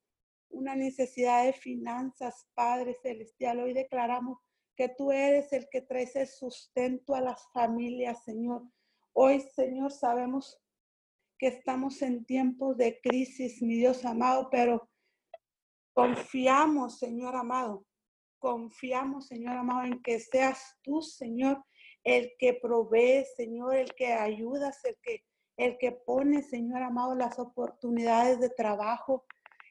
[0.50, 3.62] una necesidad de finanzas, Padre Celestial.
[3.62, 4.38] Hoy declaramos
[4.76, 8.62] que tú eres el que trae el sustento a las familias, Señor.
[9.14, 10.62] Hoy, Señor, sabemos
[11.40, 14.88] que estamos en tiempos de crisis, mi Dios amado, pero
[15.94, 17.88] confiamos, Señor amado,
[18.38, 21.66] confiamos, Señor amado, en que seas tú, Señor,
[22.08, 25.26] el que provee, Señor, el que ayudas, el que,
[25.58, 29.26] el que pone, Señor amado, las oportunidades de trabajo,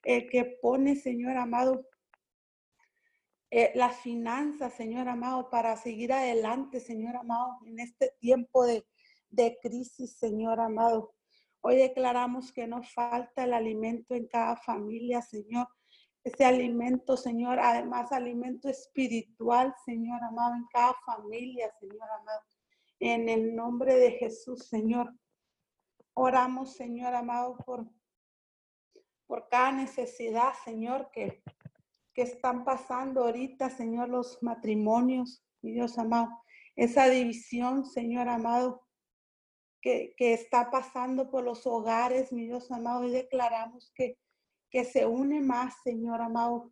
[0.05, 1.88] el que pone, Señor amado,
[3.51, 8.87] eh, las finanzas, Señor amado, para seguir adelante, Señor amado, en este tiempo de,
[9.31, 11.14] de crisis, Señor amado.
[11.62, 15.68] Hoy declaramos que no falta el alimento en cada familia, Señor
[16.27, 22.41] ese alimento, Señor, además alimento espiritual, Señor amado, en cada familia, Señor amado.
[22.99, 25.15] En el nombre de Jesús, Señor.
[26.15, 27.87] Oramos, Señor amado, por,
[29.29, 31.45] por cada necesidad, Señor, que,
[32.12, 36.43] que están pasando ahorita, Señor, los matrimonios, mi Dios amado.
[36.75, 38.83] Esa división, Señor amado,
[39.81, 44.19] que, que está pasando por los hogares, mi Dios amado, y declaramos que
[44.77, 46.71] que se une más, Señor amado,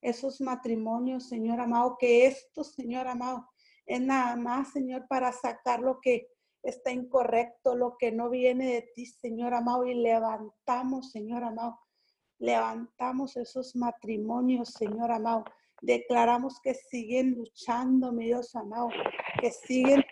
[0.00, 3.48] esos matrimonios, Señor amado, que esto, Señor amado,
[3.86, 6.26] es nada más, Señor, para sacar lo que
[6.64, 11.78] está incorrecto, lo que no viene de ti, Señor amado, y levantamos, Señor amado,
[12.40, 15.44] levantamos esos matrimonios, Señor amado.
[15.80, 18.88] Declaramos que siguen luchando, mi Dios amado,
[19.40, 20.02] que siguen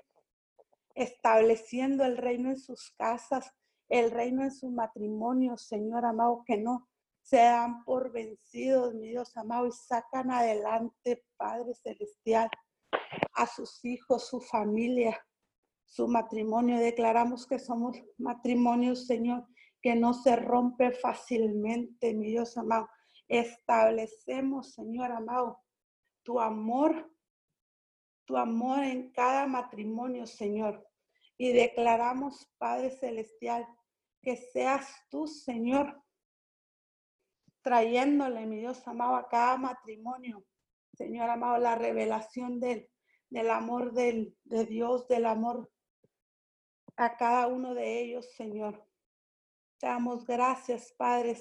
[0.95, 3.53] estableciendo el reino en sus casas,
[3.89, 6.87] el reino en su matrimonio, Señor amado, que no
[7.31, 12.51] se dan por vencidos, mi Dios amado, y sacan adelante, Padre Celestial,
[13.35, 15.17] a sus hijos, su familia,
[15.85, 16.81] su matrimonio.
[16.81, 19.47] Declaramos que somos matrimonios, Señor,
[19.81, 22.89] que no se rompe fácilmente, mi Dios amado.
[23.29, 25.61] Establecemos, Señor amado,
[26.25, 27.15] tu amor,
[28.25, 30.85] tu amor en cada matrimonio, Señor.
[31.39, 33.65] Y declaramos, Padre Celestial,
[34.21, 36.03] que seas tú, Señor,
[37.63, 40.45] trayéndole, mi Dios amado, a cada matrimonio,
[40.95, 42.89] Señor amado, la revelación del,
[43.29, 45.71] del amor del, de Dios, del amor
[46.97, 48.87] a cada uno de ellos, Señor.
[49.79, 51.37] Te damos gracias, Padre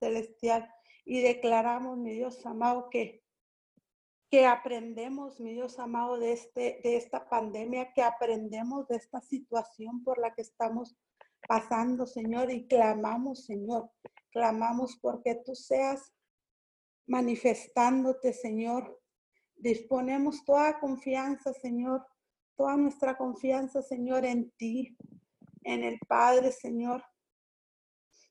[0.00, 0.68] Celestial,
[1.04, 3.22] y declaramos, mi Dios amado, que,
[4.30, 10.02] que aprendemos, mi Dios amado, de, este, de esta pandemia, que aprendemos de esta situación
[10.02, 10.96] por la que estamos
[11.46, 13.90] pasando, Señor, y clamamos, Señor,
[14.34, 16.12] clamamos porque tú seas
[17.06, 19.00] manifestándote, Señor.
[19.54, 22.04] Disponemos toda confianza, Señor,
[22.56, 24.96] toda nuestra confianza, Señor, en ti,
[25.62, 27.04] en el Padre, Señor.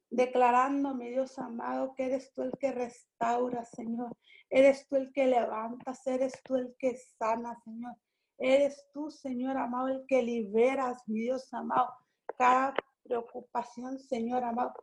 [0.10, 4.16] Declarando, mi Dios amado, que eres tú el que restaura, Señor.
[4.50, 7.96] Eres tú el que levantas, eres tú el que sana, Señor.
[8.38, 11.90] Eres tú, Señor amado, el que liberas, mi Dios amado,
[12.38, 14.74] cada preocupación, Señor amado,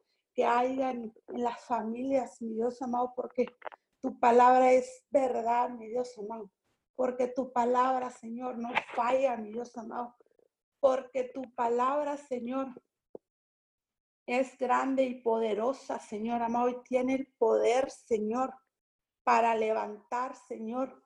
[0.40, 3.44] que haya en, las familias, mi Dios amado, porque
[4.00, 6.50] tu palabra es verdad, mi Dios amado.
[6.96, 10.16] Porque tu palabra, Señor, no falla, mi Dios amado.
[10.80, 12.68] Porque tu palabra, Señor,
[14.26, 18.54] es grande y poderosa, Señor amado, y tiene el poder, Señor,
[19.22, 21.04] para levantar, Señor,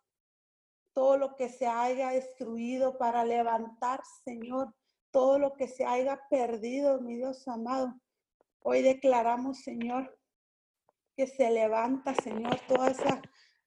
[0.93, 4.72] todo lo que se haya destruido para levantar, Señor,
[5.11, 7.99] todo lo que se haya perdido, mi Dios amado.
[8.67, 10.19] Hoy declaramos, Señor,
[11.15, 13.21] que se levanta, Señor, toda esa,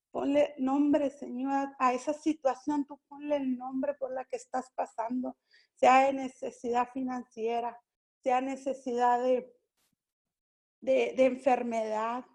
[0.09, 5.37] ponle nombre, Señor, a esa situación, tú ponle el nombre por la que estás pasando,
[5.75, 7.79] sea de necesidad financiera,
[8.23, 9.53] sea necesidad de,
[10.81, 12.25] de, enfermedad,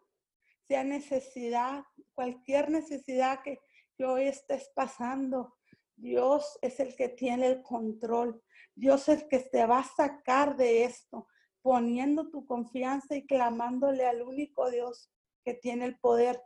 [0.69, 1.83] sea necesidad,
[2.15, 3.59] cualquier necesidad que,
[3.97, 5.57] que hoy estés pasando.
[5.97, 8.41] Dios es el que tiene el control.
[8.73, 11.27] Dios es el que te va a sacar de esto,
[11.63, 15.11] poniendo tu confianza y clamándole al único Dios
[15.45, 16.43] que tiene el poder.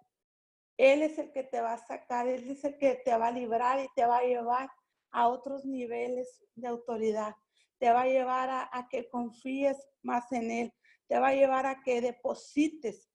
[0.76, 3.32] Él es el que te va a sacar, Él es el que te va a
[3.32, 4.70] librar y te va a llevar
[5.10, 7.34] a otros niveles de autoridad.
[7.78, 10.74] Te va a llevar a, a que confíes más en Él.
[11.08, 13.10] Te va a llevar a que deposites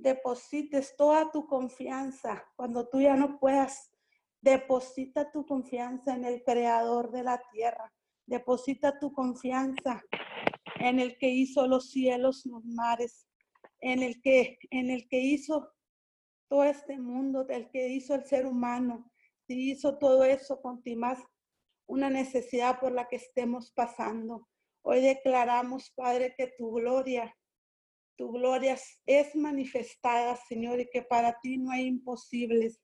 [0.00, 3.90] deposites toda tu confianza cuando tú ya no puedas.
[4.40, 7.92] Deposita tu confianza en el creador de la tierra.
[8.26, 10.02] Deposita tu confianza
[10.80, 13.26] en el que hizo los cielos, los mares,
[13.80, 15.72] en el que en el que hizo
[16.48, 19.10] todo este mundo, el que hizo el ser humano.
[19.46, 21.18] Si hizo todo eso con ti más
[21.86, 24.48] una necesidad por la que estemos pasando.
[24.82, 27.34] Hoy declaramos, Padre, que tu gloria
[28.20, 28.76] tu gloria
[29.06, 32.78] es manifestada, Señor, y que para ti no hay imposibles.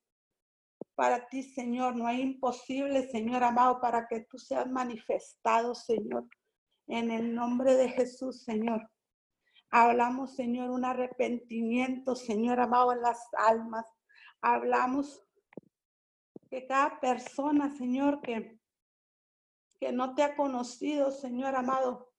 [0.95, 6.27] Para ti, Señor, no hay imposibles, Señor amado, para que tú seas manifestado, Señor.
[6.87, 8.91] En el nombre de Jesús, Señor.
[9.71, 13.87] Hablamos, Señor, un arrepentimiento, Señor amado, en las almas.
[14.41, 15.23] Hablamos
[16.51, 18.59] que cada persona, Señor, que,
[19.81, 22.13] que no te ha conocido, Señor amado,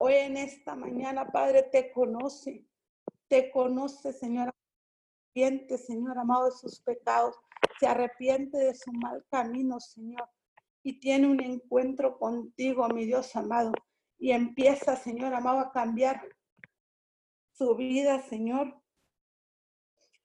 [0.00, 2.64] Hoy en esta mañana, Padre, te conoce,
[3.26, 4.54] te conoce, Señor.
[5.34, 7.36] Arrepiente, Señor amado, de sus pecados,
[7.80, 10.28] se arrepiente de su mal camino, Señor,
[10.84, 13.72] y tiene un encuentro contigo, mi Dios amado,
[14.18, 16.20] y empieza, Señor amado, a cambiar
[17.52, 18.80] su vida, Señor,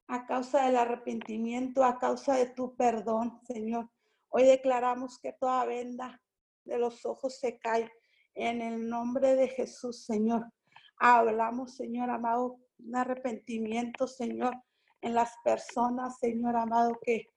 [0.08, 3.90] a causa del arrepentimiento, a causa de tu perdón, Señor.
[4.30, 6.22] Hoy declaramos que toda venda
[6.66, 7.92] de los ojos se cae
[8.36, 10.52] en el nombre de Jesús, Señor.
[10.98, 14.56] Hablamos, Señor amado, un arrepentimiento, Señor,
[15.02, 17.28] en las personas, Señor amado, que,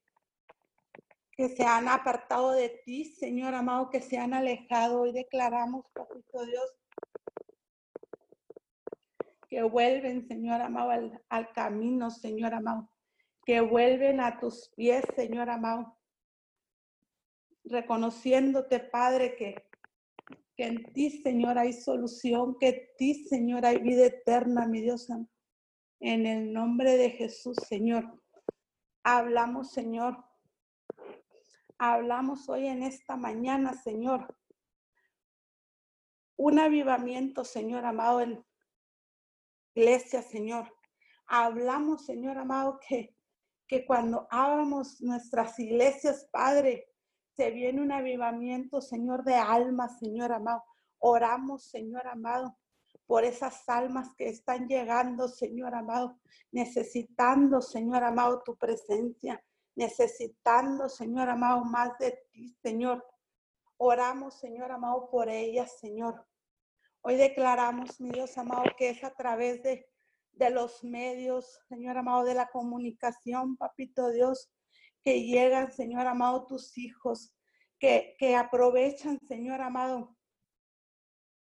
[1.37, 5.03] que se han apartado de ti, Señor amado, que se han alejado.
[5.03, 6.75] Hoy declaramos, Papito Dios,
[9.49, 10.91] que vuelven, Señor amado,
[11.29, 12.91] al, camino, Señor amado,
[13.45, 15.97] que vuelven a tus pies, Señor amado,
[17.65, 19.67] reconociéndote, Padre, que
[20.57, 25.07] que en ti, Señor, hay solución, que en ti, Señor, hay vida eterna, mi Dios.
[26.01, 28.23] En el nombre de Jesús, Señor.
[29.05, 30.26] Hablamos, Señor.
[31.79, 34.35] Hablamos hoy en esta mañana, Señor.
[36.39, 38.43] Un avivamiento, Señor amado, en
[39.75, 40.73] iglesia, Señor.
[41.27, 43.15] Hablamos, Señor amado, que,
[43.67, 46.89] que cuando abramos nuestras iglesias, Padre,
[47.37, 50.65] se viene un avivamiento, Señor, de almas, Señor amado.
[50.99, 52.57] Oramos, Señor amado,
[53.07, 56.19] por esas almas que están llegando, Señor amado,
[56.53, 59.45] necesitando, Señor amado, tu presencia,
[59.77, 63.07] necesitando, Señor amado, más de ti, Señor.
[63.77, 66.27] Oramos, Señor amado, por ellas, Señor.
[67.03, 69.87] Hoy declaramos, mi Dios amado, que es a través de,
[70.33, 74.51] de los medios, Señor amado, de la comunicación, papito Dios,
[75.05, 77.33] que llegan, Señor amado, tus hijos,
[77.79, 80.17] que, que aprovechan, Señor amado,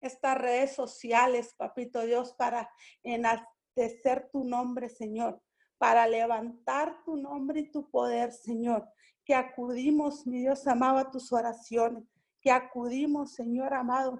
[0.00, 2.70] estas redes sociales, papito Dios, para
[3.02, 5.40] enaltecer tu nombre, Señor,
[5.78, 8.88] para levantar tu nombre y tu poder, Señor.
[9.24, 12.04] Que acudimos, mi Dios amado, a tus oraciones,
[12.40, 14.18] que acudimos, Señor amado,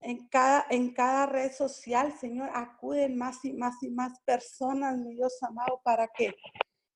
[0.00, 5.14] en cada, en cada red social, Señor, acuden más y más y más personas, mi
[5.14, 6.34] Dios amado, para que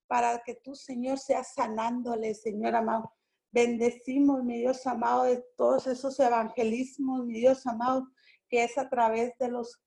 [0.06, 3.12] para que tú, Señor, seas sanándole, Señor amado.
[3.52, 8.08] Bendecimos, mi Dios amado, de todos esos evangelismos, mi Dios amado,
[8.48, 9.80] que es a través de los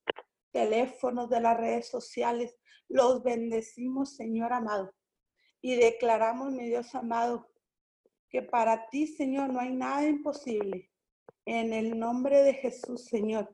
[0.53, 2.55] teléfonos, de las redes sociales.
[2.87, 4.93] Los bendecimos, Señor amado.
[5.61, 7.49] Y declaramos, mi Dios amado,
[8.29, 10.89] que para ti, Señor, no hay nada imposible.
[11.45, 13.53] En el nombre de Jesús, Señor,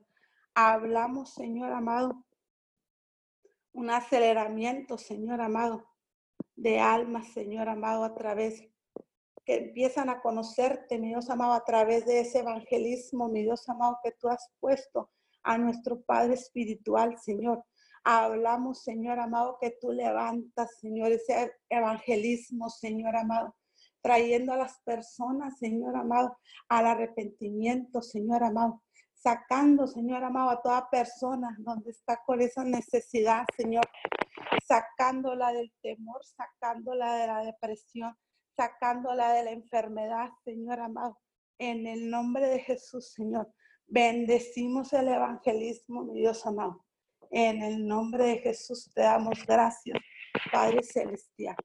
[0.54, 2.24] hablamos, Señor amado,
[3.72, 5.86] un aceleramiento, Señor amado,
[6.54, 8.62] de almas, Señor amado, a través
[9.44, 13.98] que empiezan a conocerte, mi Dios amado, a través de ese evangelismo, mi Dios amado,
[14.02, 15.10] que tú has puesto
[15.42, 17.64] a nuestro Padre Espiritual, Señor,
[18.02, 23.54] Hablamos, Señor amado, que tú levantas, Señor, ese evangelismo, Señor amado,
[24.00, 26.38] trayendo a las personas, Señor amado,
[26.68, 28.82] al arrepentimiento, Señor amado,
[29.14, 33.84] sacando, Señor amado, a toda persona donde está con esa necesidad, Señor,
[34.66, 38.16] sacándola del temor, sacándola de la depresión,
[38.56, 41.18] sacándola de la enfermedad, Señor amado.
[41.58, 43.52] En el nombre de Jesús, Señor,
[43.90, 46.86] bendecimos el evangelismo, mi Dios amado.
[47.30, 49.98] En el nombre de Jesús te damos gracias,
[50.52, 51.56] Padre Celestial.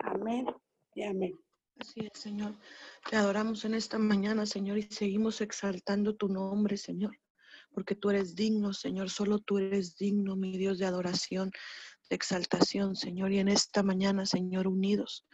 [0.00, 0.46] Amén
[0.94, 1.32] y amén.
[1.78, 2.56] Así es, Señor.
[3.08, 7.16] Te adoramos en esta mañana, Señor, y seguimos exaltando tu nombre, Señor,
[7.70, 9.10] porque tú eres digno, Señor.
[9.10, 11.50] Solo tú eres digno, mi Dios, de adoración,
[12.10, 13.32] de exaltación, Señor.
[13.32, 15.26] Y en esta mañana, Señor, unidos,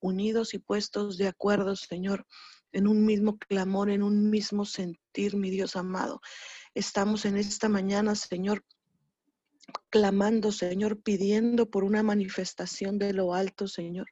[0.00, 2.26] unidos y puestos de acuerdo, Señor,
[2.72, 4.64] en un mismo clamor, en un mismo
[5.18, 6.20] mi Dios amado.
[6.74, 8.64] Estamos en esta mañana, Señor,
[9.90, 14.06] clamando, Señor, pidiendo por una manifestación de lo alto, Señor.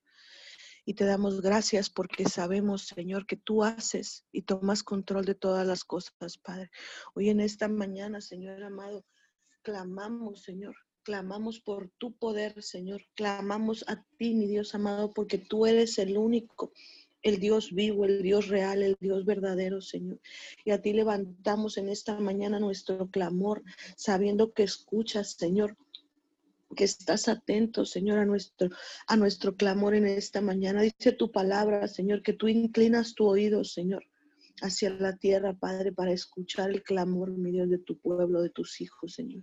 [0.85, 5.65] Y te damos gracias porque sabemos, Señor, que tú haces y tomas control de todas
[5.67, 6.71] las cosas, Padre.
[7.15, 9.05] Hoy en esta mañana, Señor amado,
[9.63, 13.03] clamamos, Señor, clamamos por tu poder, Señor.
[13.15, 16.73] Clamamos a ti, mi Dios amado, porque tú eres el único,
[17.27, 20.21] el Dios vivo, el Dios real, el Dios verdadero, Señor.
[20.65, 23.65] Y a ti levantamos en esta mañana nuestro clamor,
[23.97, 25.77] sabiendo que escuchas, Señor,
[26.77, 28.71] que estás atento, Señor, a nuestro,
[29.09, 30.83] a nuestro clamor en esta mañana.
[30.83, 34.05] Dice tu palabra, Señor, que tú inclinas tu oído, Señor,
[34.63, 38.81] hacia la tierra, Padre, para escuchar el clamor, mi Dios, de tu pueblo, de tus
[38.81, 39.43] hijos, Señor.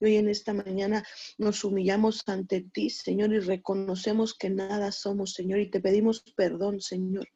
[0.00, 1.04] Y hoy en esta mañana
[1.38, 6.80] nos humillamos ante ti, Señor, y reconocemos que nada somos, Señor, y te pedimos perdón,
[6.80, 7.28] Señor.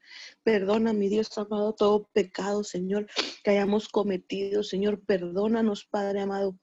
[0.43, 3.07] Perdona, mi Dios amado, todo pecado, Señor,
[3.45, 5.03] que hayamos cometido, Señor.
[5.05, 6.59] Perdónanos, Padre amado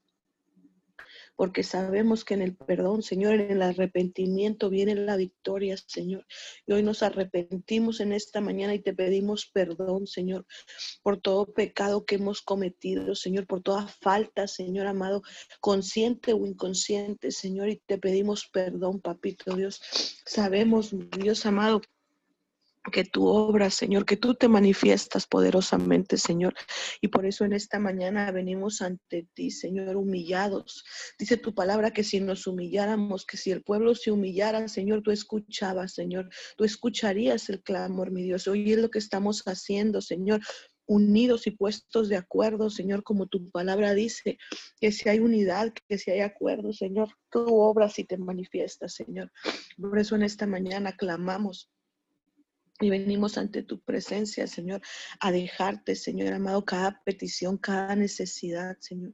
[1.35, 6.25] porque sabemos que en el perdón, Señor, en el arrepentimiento viene la victoria, Señor.
[6.65, 10.45] Y hoy nos arrepentimos en esta mañana y te pedimos perdón, Señor,
[11.03, 15.21] por todo pecado que hemos cometido, Señor, por toda falta, Señor amado,
[15.59, 19.81] consciente o inconsciente, Señor, y te pedimos perdón, papito Dios.
[20.25, 21.81] Sabemos, Dios amado,
[22.91, 26.53] que tú obras, Señor, que tú te manifiestas poderosamente, Señor.
[27.01, 30.83] Y por eso en esta mañana venimos ante ti, Señor, humillados.
[31.17, 35.11] Dice tu palabra que si nos humilláramos, que si el pueblo se humillara, Señor, tú
[35.11, 38.47] escuchabas, Señor, tú escucharías el clamor, mi Dios.
[38.47, 40.41] Hoy es lo que estamos haciendo, Señor
[40.87, 44.37] unidos y puestos de acuerdo, Señor, como tu palabra dice,
[44.79, 49.31] que si hay unidad, que si hay acuerdo, Señor, tú obras y te manifiestas, Señor.
[49.77, 51.71] Por eso en esta mañana clamamos
[52.81, 54.81] y venimos ante tu presencia, Señor,
[55.21, 59.13] a dejarte, Señor amado, cada petición, cada necesidad, Señor.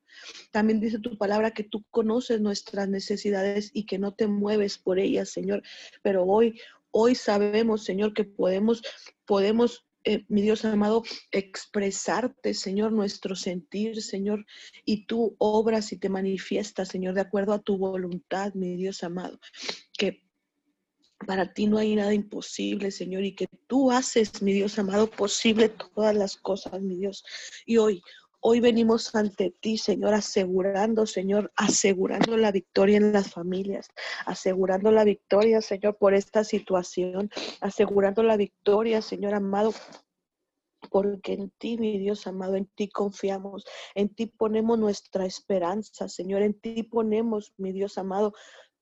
[0.52, 4.98] También dice tu palabra que tú conoces nuestras necesidades y que no te mueves por
[4.98, 5.62] ellas, Señor.
[6.02, 6.60] Pero hoy,
[6.90, 8.82] hoy sabemos, Señor, que podemos,
[9.26, 14.48] podemos eh, mi Dios amado, expresarte, Señor, nuestro sentir, Señor,
[14.84, 19.40] y tú obras y te manifiestas, Señor, de acuerdo a tu voluntad, mi Dios amado,
[19.96, 20.24] que
[21.26, 25.70] para ti no hay nada imposible, Señor, y que tú haces, mi Dios amado, posible
[25.70, 27.24] todas las cosas, mi Dios.
[27.66, 28.02] Y hoy,
[28.40, 33.88] hoy venimos ante ti, Señor, asegurando, Señor, asegurando la victoria en las familias,
[34.26, 37.30] asegurando la victoria, Señor, por esta situación,
[37.62, 39.74] asegurando la victoria, Señor amado,
[40.90, 46.42] porque en ti, mi Dios amado, en ti confiamos, en ti ponemos nuestra esperanza, Señor,
[46.42, 48.34] en ti ponemos, mi Dios amado,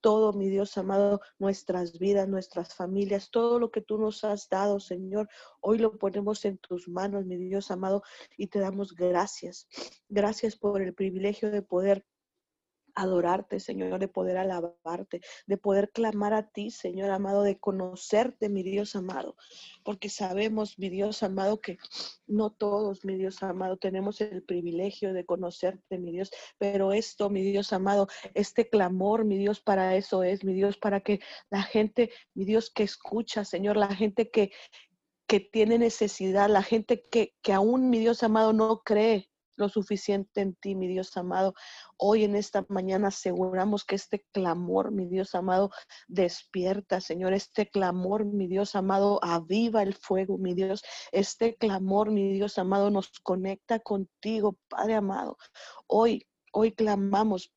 [0.02, 4.80] todo, mi Dios amado, nuestras vidas, nuestras familias, todo lo que tú nos has dado,
[4.80, 5.30] Señor.
[5.62, 8.04] Hoy lo ponemos en tus manos, mi Dios amado,
[8.38, 9.68] y te damos gracias.
[10.08, 12.06] Gracias por el privilegio de poder
[13.02, 18.64] adorarte, Señor, de poder alabarte, de poder clamar a ti, Señor amado, de conocerte, mi
[18.64, 19.36] Dios amado,
[19.84, 21.78] porque sabemos, mi Dios amado, que
[22.28, 27.42] no todos, mi Dios amado, tenemos el privilegio de conocerte, mi Dios, pero esto, mi
[27.42, 31.20] Dios amado, este clamor, mi Dios, para eso es, mi Dios, para que
[31.50, 34.52] la gente, mi Dios, que escucha, Señor, la gente que,
[35.28, 39.30] que tiene necesidad, la gente que, que aún, mi Dios amado, no cree,
[39.60, 41.54] lo suficiente en ti, mi Dios amado.
[41.98, 45.70] Hoy en esta mañana aseguramos que este clamor, mi Dios amado,
[46.08, 47.34] despierta, Señor.
[47.34, 50.82] Este clamor, mi Dios amado, aviva el fuego, mi Dios.
[51.12, 55.38] Este clamor, mi Dios amado, nos conecta contigo, Padre amado.
[55.88, 57.54] Hoy, hoy clamamos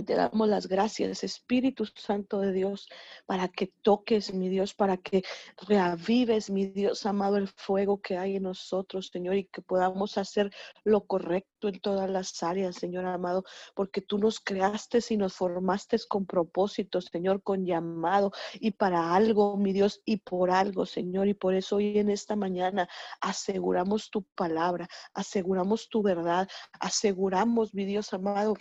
[0.00, 2.88] te damos las gracias, Espíritu Santo de Dios,
[3.26, 5.22] para que toques, mi Dios, para que
[5.68, 10.50] reavives, mi Dios amado, el fuego que hay en nosotros, Señor, y que podamos hacer
[10.84, 15.98] lo correcto en todas las áreas, Señor amado, porque tú nos creaste y nos formaste
[16.08, 21.28] con propósitos, Señor, con llamado y para algo, mi Dios, y por algo, Señor.
[21.28, 22.88] Y por eso hoy en esta mañana
[23.20, 26.48] aseguramos tu palabra, aseguramos tu verdad,
[26.80, 28.54] aseguramos, mi Dios amado,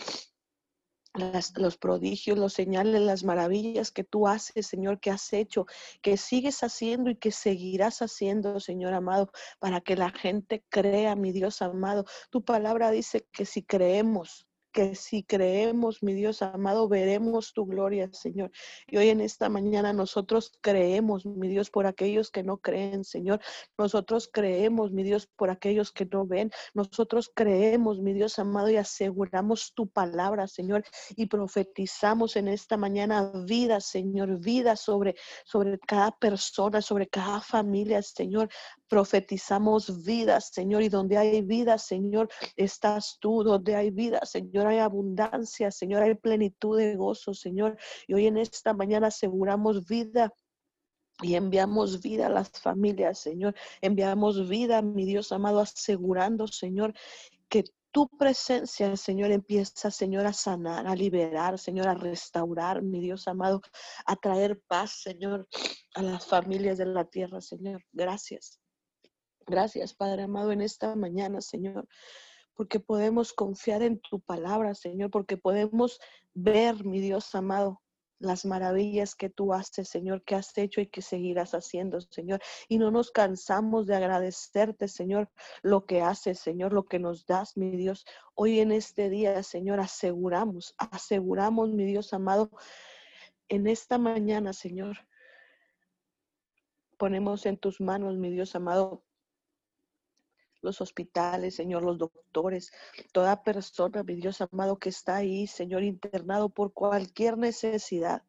[1.14, 5.66] los prodigios, los señales, las maravillas que tú haces, Señor, que has hecho,
[6.02, 11.32] que sigues haciendo y que seguirás haciendo, Señor amado, para que la gente crea, mi
[11.32, 12.06] Dios amado.
[12.30, 18.10] Tu palabra dice que si creemos, que si creemos, mi Dios amado, veremos tu gloria,
[18.14, 18.52] Señor.
[18.88, 23.42] Y hoy en esta mañana nosotros creemos, mi Dios, por aquellos que no creen, Señor.
[23.78, 26.52] Nosotros creemos, mi Dios, por aquellos que no ven.
[26.74, 30.84] Nosotros creemos, mi Dios amado, y aseguramos tu palabra, Señor,
[31.16, 38.02] y profetizamos en esta mañana vida, Señor, vida sobre, sobre cada persona, sobre cada familia,
[38.02, 38.50] Señor.
[38.88, 44.80] Profetizamos vida, Señor, y donde hay vida, Señor, estás tú, donde hay vida, Señor hay
[44.80, 47.78] abundancia, Señor, hay plenitud de gozo, Señor.
[48.08, 50.34] Y hoy en esta mañana aseguramos vida
[51.22, 53.56] y enviamos vida a las familias, Señor.
[53.82, 56.94] Enviamos vida, mi Dios amado, asegurando, Señor,
[57.50, 63.28] que tu presencia, Señor, empieza, Señor, a sanar, a liberar, Señor, a restaurar, mi Dios
[63.28, 63.62] amado,
[64.06, 65.48] a traer paz, Señor,
[65.96, 67.84] a las familias de la tierra, Señor.
[67.92, 68.60] Gracias.
[69.46, 71.88] Gracias, Padre amado, en esta mañana, Señor
[72.62, 76.00] porque podemos confiar en tu palabra, Señor, porque podemos
[76.36, 77.82] ver, mi Dios amado,
[78.20, 82.40] las maravillas que tú haces, Señor, que has hecho y que seguirás haciendo, Señor.
[82.70, 85.32] Y no nos cansamos de agradecerte, Señor,
[85.64, 88.06] lo que haces, Señor, lo que nos das, mi Dios.
[88.36, 92.52] Hoy en este día, Señor, aseguramos, aseguramos, mi Dios amado,
[93.50, 95.00] en esta mañana, Señor,
[97.00, 99.04] ponemos en tus manos, mi Dios amado,
[100.62, 102.72] los hospitales, Señor, los doctores,
[103.12, 108.24] toda persona, mi Dios amado, que está ahí, Señor, internado por cualquier necesidad.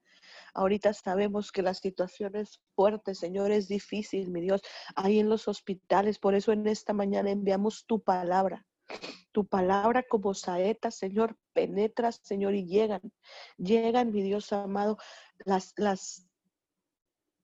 [0.54, 4.62] Ahorita sabemos que la situación es fuerte, Señor, es difícil, mi Dios,
[4.96, 6.18] ahí en los hospitales.
[6.18, 8.66] Por eso en esta mañana enviamos tu palabra.
[9.32, 13.00] Tu palabra como saeta, Señor, penetra, Señor, y llegan,
[13.56, 14.98] llegan, mi Dios amado,
[15.44, 16.26] las, las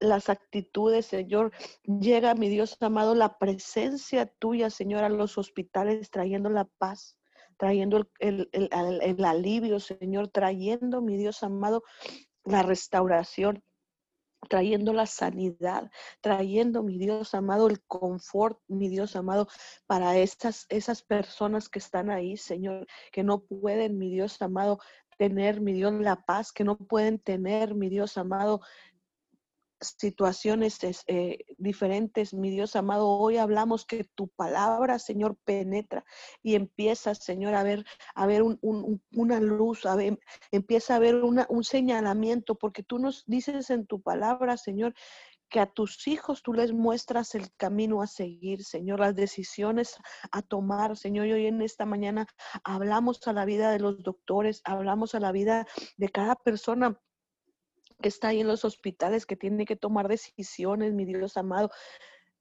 [0.01, 1.53] las actitudes, Señor.
[1.84, 7.18] Llega, mi Dios amado, la presencia tuya, Señor, a los hospitales, trayendo la paz,
[7.57, 11.82] trayendo el, el, alivio, Señor, trayendo, mi Dios amado,
[12.44, 13.62] la restauración
[14.49, 15.90] trayendo la sanidad,
[16.20, 19.49] trayendo, mi Dios amado, el confort, mi Dios amado,
[19.86, 24.78] para estas, esas personas que están ahí, Señor, que no pueden, mi Dios amado,
[25.18, 28.61] tener, mi Dios, la paz, que no pueden tener, mi Dios amado,
[29.81, 33.09] situaciones eh, diferentes, mi Dios amado.
[33.09, 36.05] Hoy hablamos que tu palabra, Señor, penetra
[36.43, 40.18] y empieza, Señor, a ver, a ver una luz, a ver,
[40.51, 44.95] empieza a ver un señalamiento, porque tú nos dices en tu palabra, Señor,
[45.49, 49.97] que a tus hijos tú les muestras el camino a seguir, Señor, las decisiones
[50.31, 51.26] a tomar, Señor.
[51.26, 52.26] Y hoy en esta mañana
[52.64, 55.66] hablamos a la vida de los doctores, hablamos a la vida
[55.97, 57.01] de cada persona
[58.01, 61.70] que está ahí en los hospitales, que tiene que tomar decisiones, mi Dios amado.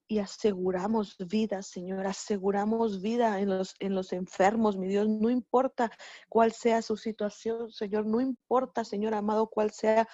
[0.10, 5.92] Y aseguramos vida, Señor, aseguramos vida en los, en los enfermos, mi Dios, no importa
[6.30, 10.08] cuál sea su situación, Señor, no importa, Señor amado, cuál sea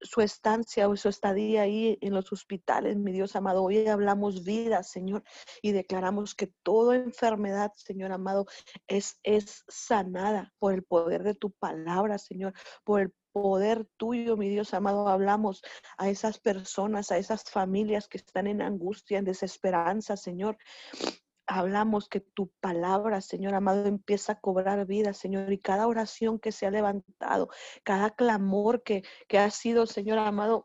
[0.00, 3.62] su estancia o su estadía ahí en los hospitales, mi Dios amado.
[3.62, 5.22] Hoy hablamos vida, Señor,
[5.62, 8.46] y declaramos que toda enfermedad, Señor amado,
[8.88, 12.52] es, es sanada por el poder de tu palabra, Señor,
[12.84, 15.60] por el poder tuyo, mi Dios amado, hablamos
[15.98, 20.56] a esas personas, a esas familias que están en angustia, en desesperanza, Señor.
[21.46, 26.52] Hablamos que tu palabra, Señor amado, empieza a cobrar vida, Señor, y cada oración que
[26.52, 27.48] se ha levantado,
[27.82, 30.64] cada clamor que, que ha sido, Señor amado,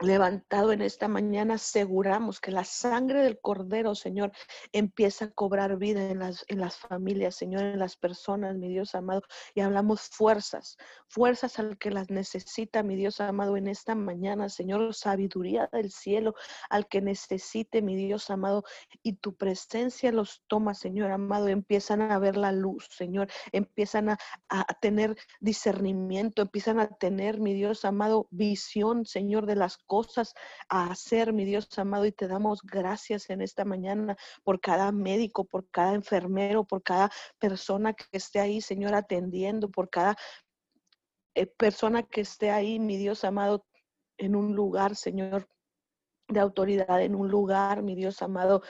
[0.00, 4.32] levantado en esta mañana, aseguramos que la sangre del Cordero, Señor,
[4.72, 8.94] empieza a cobrar vida en las, en las familias, Señor, en las personas, mi Dios
[8.94, 9.22] amado.
[9.54, 10.76] Y hablamos fuerzas,
[11.08, 16.34] fuerzas al que las necesita, mi Dios amado, en esta mañana, Señor, sabiduría del cielo,
[16.70, 18.64] al que necesite, mi Dios amado,
[19.02, 24.18] y tu presencia los toma, Señor amado, empiezan a ver la luz, Señor, empiezan a,
[24.48, 30.34] a tener discernimiento, empiezan a tener, mi Dios amado, visión, Señor, de las cosas
[30.68, 35.44] a hacer, mi Dios amado, y te damos gracias en esta mañana por cada médico,
[35.44, 37.10] por cada enfermero, por cada
[37.40, 40.16] persona que esté ahí, Señor, atendiendo, por cada
[41.34, 43.66] eh, persona que esté ahí, mi Dios amado,
[44.18, 45.48] en un lugar, Señor,
[46.28, 48.62] de autoridad, en un lugar, mi Dios amado,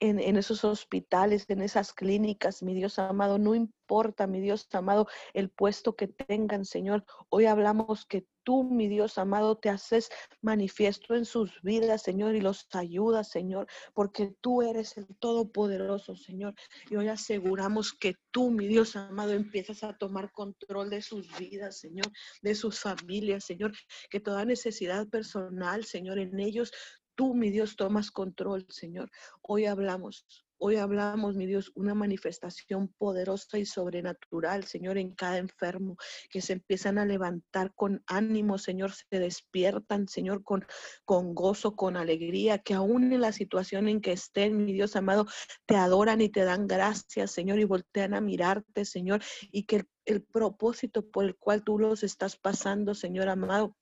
[0.00, 5.50] en, esos hospitales, en esas clínicas, mi Dios amado, no importa, mi Dios amado, el
[5.50, 7.04] puesto que tengan, Señor.
[7.30, 10.08] Hoy hablamos que tú, mi Dios amado, te haces
[10.40, 16.54] manifiesto en sus vidas, Señor, y los ayudas, Señor, porque tú eres el Todopoderoso, Señor.
[16.90, 21.78] Y hoy aseguramos que tú, mi Dios amado, empiezas a tomar control de sus vidas,
[21.78, 22.06] Señor,
[22.42, 23.72] de sus familias, Señor,
[24.10, 26.72] que toda necesidad personal, Señor, en ellos
[27.18, 29.10] tú, mi Dios, tomas control, Señor.
[29.42, 30.24] Hoy hablamos,
[30.56, 35.96] hoy hablamos, mi Dios, una manifestación poderosa y sobrenatural, Señor, en cada enfermo,
[36.30, 40.64] que se empiezan a levantar con ánimo, Señor, se despiertan, Señor, con,
[41.04, 45.26] con gozo, con alegría, que aún en la situación en que estén, mi Dios amado,
[45.66, 49.88] te adoran y te dan gracias, Señor, y voltean a mirarte, Señor, y que el,
[50.04, 53.74] el propósito por el cual tú los estás pasando, Señor amado,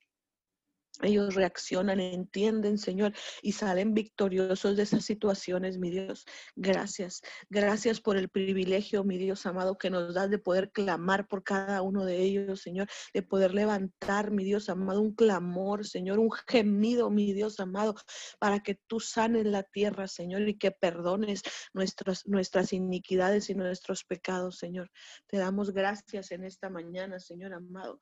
[1.02, 6.24] ellos reaccionan, entienden, Señor, y salen victoriosos de esas situaciones, mi Dios.
[6.54, 7.22] Gracias.
[7.50, 11.82] Gracias por el privilegio, mi Dios amado, que nos das de poder clamar por cada
[11.82, 17.10] uno de ellos, Señor, de poder levantar, mi Dios amado, un clamor, Señor, un gemido,
[17.10, 17.94] mi Dios amado,
[18.38, 21.42] para que tú sanes la tierra, Señor, y que perdones
[21.72, 24.90] nuestras, nuestras iniquidades y nuestros pecados, Señor.
[25.26, 27.98] Te damos gracias en esta mañana, Señor amado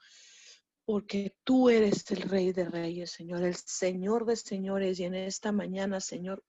[0.85, 5.01] porque tú eres el Rey de Reyes, Señor, el Señor de Señores.
[5.01, 6.45] Y en esta mañana, Señor,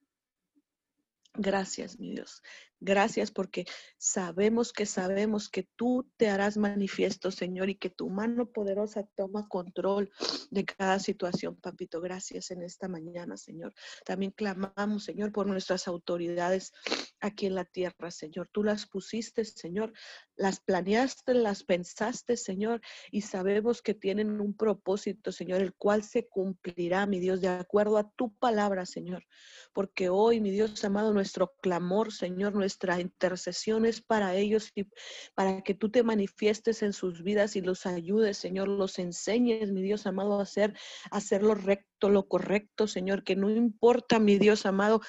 [1.34, 2.42] gracias, mi Dios.
[2.86, 3.66] Gracias porque
[3.98, 9.48] sabemos que sabemos que tú te harás manifiesto, Señor, y que tu mano poderosa toma
[9.48, 10.12] control
[10.52, 12.00] de cada situación, papito.
[12.00, 13.74] Gracias en esta mañana, Señor.
[14.06, 16.74] También clamamos, Señor, por nuestras autoridades
[17.22, 18.50] aquí en la tierra, Señor.
[18.52, 19.92] Tú las pusiste, Señor,
[20.36, 26.28] las planeaste, las pensaste, Señor, y sabemos que tienen un propósito, Señor, el cual se
[26.28, 29.26] cumplirá, mi Dios, de acuerdo a tu palabra, Señor.
[29.74, 34.86] Porque hoy, mi Dios amado, nuestro clamor, Señor, nuestra intercesión es para ellos y
[35.34, 39.82] para que tú te manifiestes en sus vidas y los ayudes, Señor, los enseñes, mi
[39.82, 40.78] Dios amado, a hacer,
[41.10, 45.00] hacer lo recto, lo correcto, Señor, que no importa, mi Dios amado,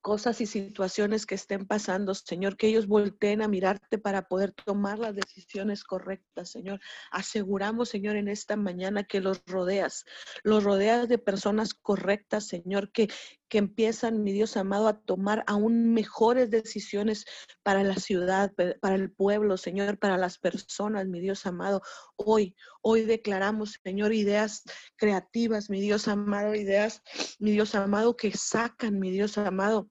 [0.00, 4.98] cosas y situaciones que estén pasando, Señor, que ellos volteen a mirarte para poder tomar
[4.98, 6.80] las decisiones correctas, Señor.
[7.10, 10.04] Aseguramos, Señor, en esta mañana que los rodeas,
[10.42, 13.08] los rodeas de personas correctas, Señor, que,
[13.54, 17.24] que empiezan, mi Dios amado, a tomar aún mejores decisiones
[17.62, 21.80] para la ciudad, para el pueblo, Señor, para las personas, mi Dios amado.
[22.16, 24.64] Hoy, hoy declaramos, Señor, ideas
[24.96, 27.00] creativas, mi Dios amado, ideas,
[27.38, 29.88] mi Dios amado, que sacan, mi Dios amado,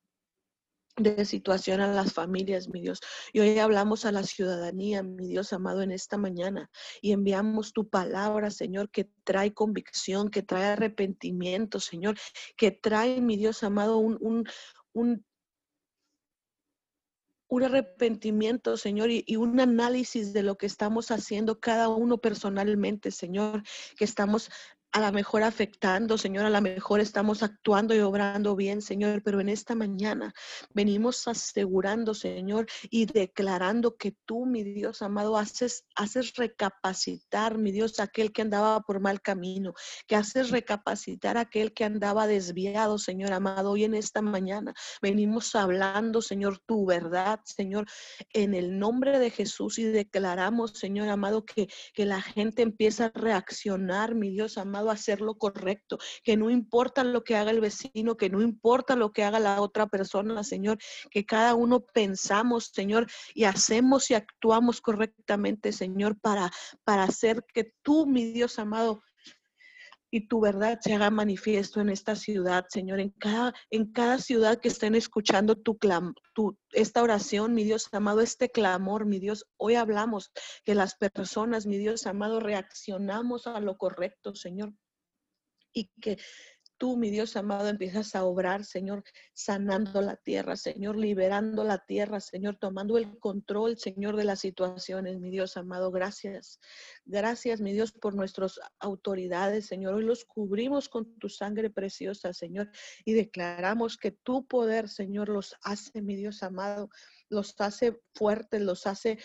[0.96, 3.00] de situación a las familias, mi Dios.
[3.32, 6.70] Y hoy hablamos a la ciudadanía, mi Dios amado, en esta mañana
[7.02, 12.18] y enviamos tu palabra, Señor, que trae convicción, que trae arrepentimiento, Señor,
[12.56, 14.48] que trae, mi Dios amado, un, un,
[14.94, 15.26] un
[17.50, 23.12] un arrepentimiento, Señor, y, y, un análisis de lo que estamos haciendo cada uno personalmente,
[23.12, 23.62] Señor,
[23.96, 24.50] que estamos
[24.94, 29.41] a lo mejor afectando, Señor, a lo mejor estamos actuando y obrando bien, Señor, pero
[29.41, 30.36] en esta mañana
[30.72, 38.00] venimos asegurando, Señor, y declarando que tú, mi Dios amado, haces, haces recapacitar, mi Dios,
[38.00, 39.74] aquel que andaba por mal camino,
[40.06, 43.72] que haces recapacitar aquel que andaba desviado, Señor amado.
[43.72, 47.88] Hoy en esta mañana venimos hablando, Señor, tu verdad, Señor,
[48.32, 53.20] en el nombre de Jesús y declaramos, Señor amado, que, que la gente empieza a
[53.20, 58.18] reaccionar, mi Dios amado hacer lo correcto, que no importa lo que haga el vecino,
[58.18, 60.78] que no importa lo que haga la otra persona, Señor,
[61.10, 66.52] que cada uno pensamos, Señor, y hacemos y actuamos correctamente, Señor, para,
[66.84, 69.02] para hacer que tú, mi Dios amado,
[70.14, 74.59] y tu verdad se haga manifiesto en esta ciudad, Señor, en cada, en cada ciudad
[74.59, 79.47] que estén escuchando tu, clam, tu esta oración, mi Dios amado, este clamor, mi Dios.
[79.57, 80.32] Hoy hablamos
[80.66, 84.76] que las personas, mi Dios amado, reaccionamos a lo correcto, Señor.
[85.74, 86.20] Y que
[86.84, 92.20] tú, mi Dios amado, empiezas a obrar, Señor, sanando la tierra, Señor, liberando la tierra,
[92.20, 95.92] Señor, tomando el control, Señor, de las situaciones, mi Dios amado.
[95.92, 96.60] Gracias.
[97.06, 99.94] Gracias, mi Dios, por nuestras autoridades, Señor.
[99.94, 102.70] Hoy los cubrimos con tu sangre preciosa, Señor,
[103.06, 106.90] y declaramos que tu poder, Señor, los hace, mi Dios amado,
[107.30, 109.20] los hace fuertes, los hace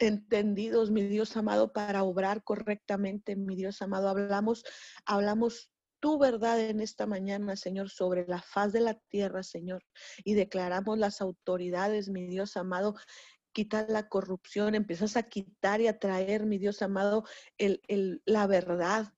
[0.00, 4.10] entendidos, mi Dios amado, para obrar correctamente, mi Dios amado.
[4.10, 4.64] Hablamos,
[5.06, 5.70] hablamos
[6.06, 9.82] tu verdad en esta mañana, Señor, sobre la faz de la tierra, Señor,
[10.22, 12.94] y declaramos las autoridades, mi Dios amado,
[13.50, 17.24] quitar la corrupción, empiezas a quitar y a traer, mi Dios amado,
[17.58, 19.14] la verdad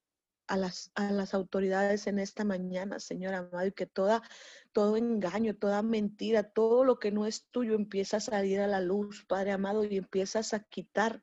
[0.47, 4.23] a las, a las autoridades en esta mañana, Señor amado, y que toda,
[4.71, 8.81] todo engaño, toda mentira, todo lo que no es tuyo empieza a salir a la
[8.81, 11.21] luz, Padre amado, y empiezas a quitar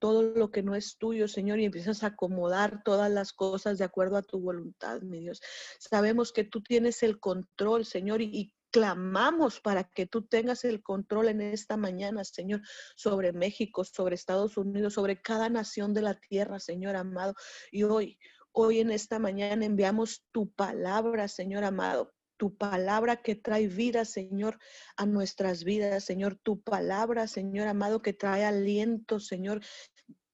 [0.00, 3.84] todo lo que no es tuyo, Señor, y empiezas a acomodar todas las cosas de
[3.84, 5.40] acuerdo a tu voluntad, mi Dios.
[5.78, 11.28] Sabemos que tú tienes el control, Señor, y, clamamos para que tú tengas el control
[11.28, 12.62] en esta mañana, Señor,
[12.94, 17.34] sobre México, sobre Estados Unidos, sobre cada nación de la tierra, Señor amado.
[17.72, 18.16] Y hoy,
[18.52, 24.58] hoy en esta mañana enviamos tu palabra, Señor amado, tu palabra que trae vida, Señor,
[24.96, 29.60] a nuestras vidas, Señor, tu palabra, Señor amado, que trae aliento, Señor.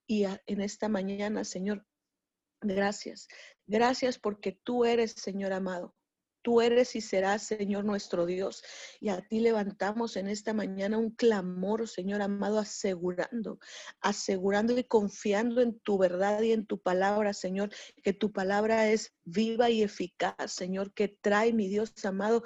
[0.07, 1.85] Y en esta mañana, Señor,
[2.61, 3.27] gracias.
[3.67, 5.97] Gracias porque tú eres, Señor amado.
[6.47, 8.63] Tú eres y serás, Señor nuestro Dios.
[9.01, 13.59] Y a ti levantamos en esta mañana un clamor, Señor amado, asegurando,
[14.01, 17.71] asegurando y confiando en tu verdad y en tu palabra, Señor,
[18.05, 22.45] que tu palabra es viva y eficaz, Señor, que trae, mi Dios amado,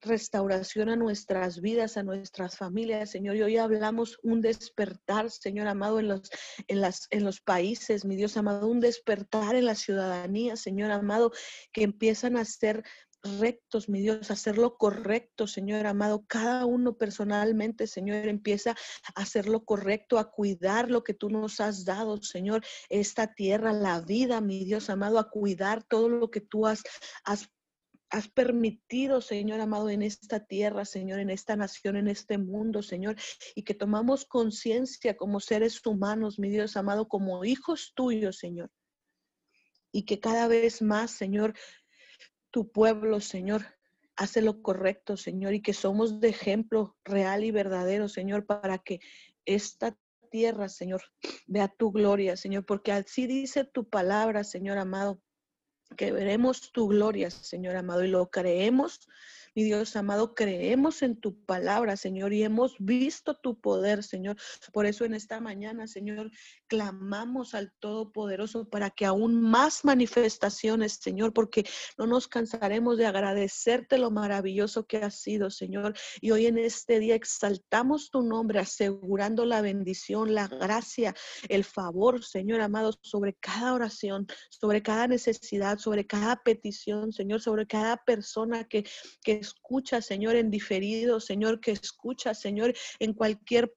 [0.00, 3.34] restauración a nuestras vidas, a nuestras familias, Señor.
[3.34, 6.30] Y hoy hablamos un despertar, Señor amado, en los,
[6.68, 11.32] en las, en los países, mi Dios amado, un despertar en la ciudadanía, Señor amado,
[11.72, 12.84] que empiezan a ser
[13.22, 16.24] rectos, mi Dios, hacer lo correcto, Señor amado.
[16.26, 18.72] Cada uno personalmente, Señor, empieza
[19.14, 23.72] a hacer lo correcto, a cuidar lo que tú nos has dado, Señor, esta tierra,
[23.72, 26.82] la vida, mi Dios amado, a cuidar todo lo que tú has,
[27.24, 27.48] has
[28.10, 33.16] has permitido, Señor amado, en esta tierra, Señor, en esta nación, en este mundo, Señor,
[33.54, 38.70] y que tomamos conciencia como seres humanos, mi Dios amado, como hijos tuyos, Señor.
[39.92, 41.54] Y que cada vez más, Señor,
[42.50, 43.62] tu pueblo, Señor,
[44.16, 49.00] hace lo correcto, Señor, y que somos de ejemplo real y verdadero, Señor, para que
[49.44, 49.96] esta
[50.30, 51.02] tierra, Señor,
[51.46, 55.22] vea tu gloria, Señor, porque así dice tu palabra, Señor amado,
[55.96, 59.08] que veremos tu gloria, Señor amado, y lo creemos
[59.54, 64.36] mi Dios amado, creemos en tu palabra, Señor, y hemos visto tu poder, Señor.
[64.72, 66.30] Por eso en esta mañana, Señor,
[66.68, 71.64] clamamos al Todopoderoso para que aún más manifestaciones, Señor, porque
[71.98, 75.94] no nos cansaremos de agradecerte lo maravilloso que has sido, Señor.
[76.20, 81.14] Y hoy en este día exaltamos tu nombre, asegurando la bendición, la gracia,
[81.48, 87.66] el favor, Señor amado, sobre cada oración, sobre cada necesidad, sobre cada petición, Señor, sobre
[87.66, 88.84] cada persona que,
[89.22, 93.74] que escucha, Señor, en diferido, Señor, que escucha, Señor, en cualquier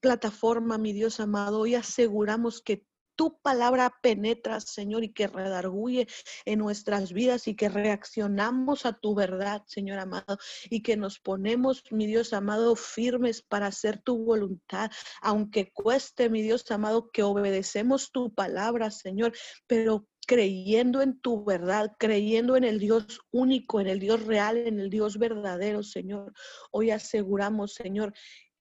[0.00, 1.60] plataforma, mi Dios amado.
[1.60, 2.86] Hoy aseguramos que
[3.16, 6.06] tu palabra penetra, Señor, y que redarguye
[6.44, 10.38] en nuestras vidas y que reaccionamos a tu verdad, Señor amado,
[10.68, 14.90] y que nos ponemos, mi Dios amado, firmes para hacer tu voluntad,
[15.22, 19.32] aunque cueste, mi Dios amado, que obedecemos tu palabra, Señor,
[19.66, 24.80] pero creyendo en tu verdad, creyendo en el Dios único, en el Dios real, en
[24.80, 26.32] el Dios verdadero, Señor.
[26.70, 28.12] Hoy aseguramos, Señor,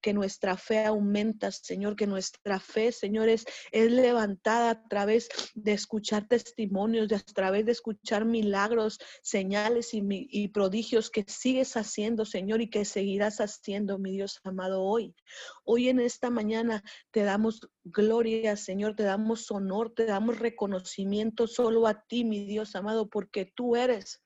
[0.03, 6.27] que nuestra fe aumenta, Señor, que nuestra fe, Señor, es, levantada a través de escuchar
[6.27, 12.83] testimonios, a través de escuchar milagros, señales y, prodigios que sigues haciendo, Señor, y que
[12.83, 15.15] seguirás haciendo, mi Dios amado, hoy.
[15.63, 21.87] Hoy en esta mañana te damos gloria, Señor, te damos honor, te damos reconocimiento solo
[21.87, 24.21] a ti, mi Dios amado, porque tú eres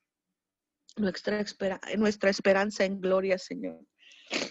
[0.96, 1.40] nuestra
[2.30, 3.78] esperanza en gloria, Señor.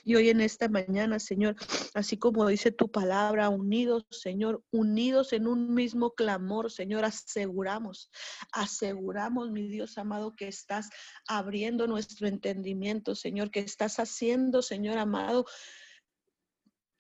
[0.04, 1.56] Y hoy en esta mañana, Señor,
[1.94, 8.10] así como dice tu palabra, unidos, Señor, unidos en un mismo clamor, Señor, aseguramos,
[8.52, 10.90] aseguramos, mi Dios amado, que estás
[11.28, 15.46] abriendo nuestro entendimiento, Señor, que estás haciendo, Señor amado,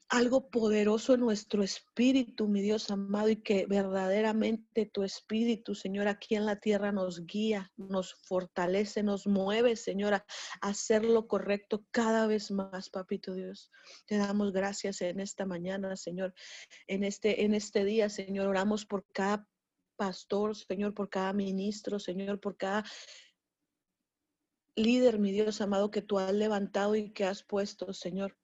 [0.09, 6.35] algo poderoso en nuestro espíritu, mi Dios amado, y que verdaderamente tu espíritu, Señor, aquí
[6.35, 10.25] en la tierra nos guía, nos fortalece, nos mueve, Señor, a
[10.61, 13.69] hacer lo correcto cada vez más, papito Dios.
[14.05, 16.33] Te damos gracias en esta mañana, Señor,
[16.87, 19.45] en este, en este día, Señor, oramos por cada
[19.97, 22.85] pastor, Señor, por cada ministro, Señor, por cada
[24.75, 28.37] líder, mi Dios amado, que tú has levantado y que has puesto, Señor.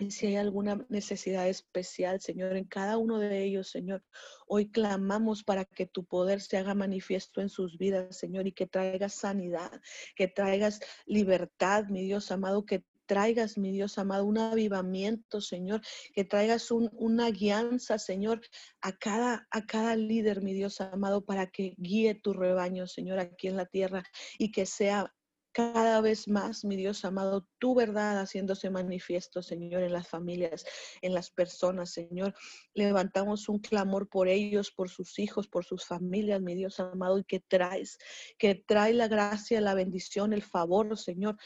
[0.00, 4.02] Y si hay alguna necesidad especial, Señor, en cada uno de ellos, Señor,
[4.46, 8.66] hoy clamamos para que tu poder se haga manifiesto en sus vidas, Señor, y que
[8.66, 9.70] traigas sanidad,
[10.16, 15.82] que traigas libertad, mi Dios amado, que traigas, mi Dios amado, un avivamiento, Señor,
[16.14, 18.40] que traigas un, una guianza, Señor,
[18.80, 23.48] a cada, a cada líder, mi Dios amado, para que guíe tu rebaño, Señor, aquí
[23.48, 24.04] en la tierra
[24.38, 25.12] y que sea
[25.52, 30.64] cada vez más, mi Dios amado, tu verdad haciéndose manifiesto, Señor, en las familias,
[31.02, 32.34] en las personas, Señor.
[32.74, 37.24] Levantamos un clamor por ellos, por sus hijos, por sus familias, mi Dios amado, y
[37.24, 37.98] que traes,
[38.38, 41.36] que trae la gracia, la bendición, el favor, Señor.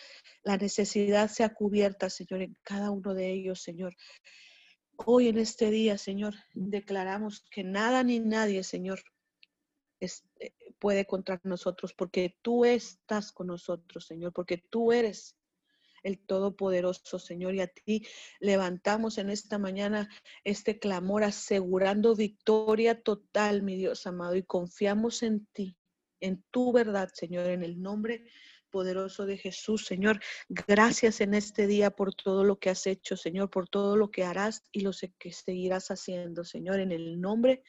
[0.42, 3.94] La necesidad sea cubierta, Señor, en cada uno de ellos, Señor.
[4.96, 9.02] Hoy en este día, Señor, declaramos que nada ni nadie, Señor,
[10.00, 10.52] eh,
[10.84, 15.34] puede contra nosotros, porque tú estás con nosotros, Señor, porque tú eres
[16.02, 18.06] el Todopoderoso, Señor, y a ti
[18.38, 20.10] levantamos en esta mañana
[20.44, 25.74] este clamor asegurando victoria total, mi Dios amado, y confiamos en ti,
[26.20, 28.26] en tu verdad, Señor, en el nombre
[28.68, 30.20] poderoso de Jesús, Señor.
[30.50, 34.24] Gracias en este día por todo lo que has hecho, Señor, por todo lo que
[34.24, 37.62] harás y lo que seguirás haciendo, Señor, en el nombre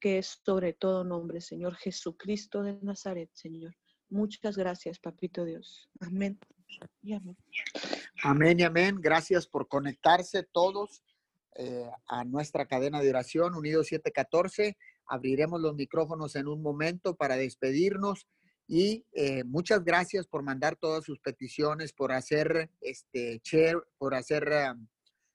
[0.00, 3.76] que es sobre todo nombre, Señor Jesucristo de Nazaret, Señor.
[4.08, 5.88] Muchas gracias, Papito Dios.
[6.00, 6.38] Amén.
[7.02, 7.36] Y amén.
[8.22, 8.96] Amén y amén.
[9.00, 11.02] Gracias por conectarse todos
[11.56, 14.76] eh, a nuestra cadena de oración Unido 714.
[15.06, 18.26] Abriremos los micrófonos en un momento para despedirnos
[18.66, 24.48] y eh, muchas gracias por mandar todas sus peticiones, por hacer este share, por hacer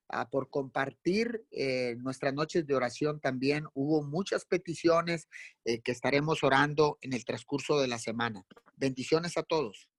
[0.08, 3.66] Ah, por compartir eh, nuestras noches de oración también.
[3.74, 5.28] Hubo muchas peticiones
[5.64, 8.46] eh, que estaremos orando en el transcurso de la semana.
[8.76, 9.90] Bendiciones a todos.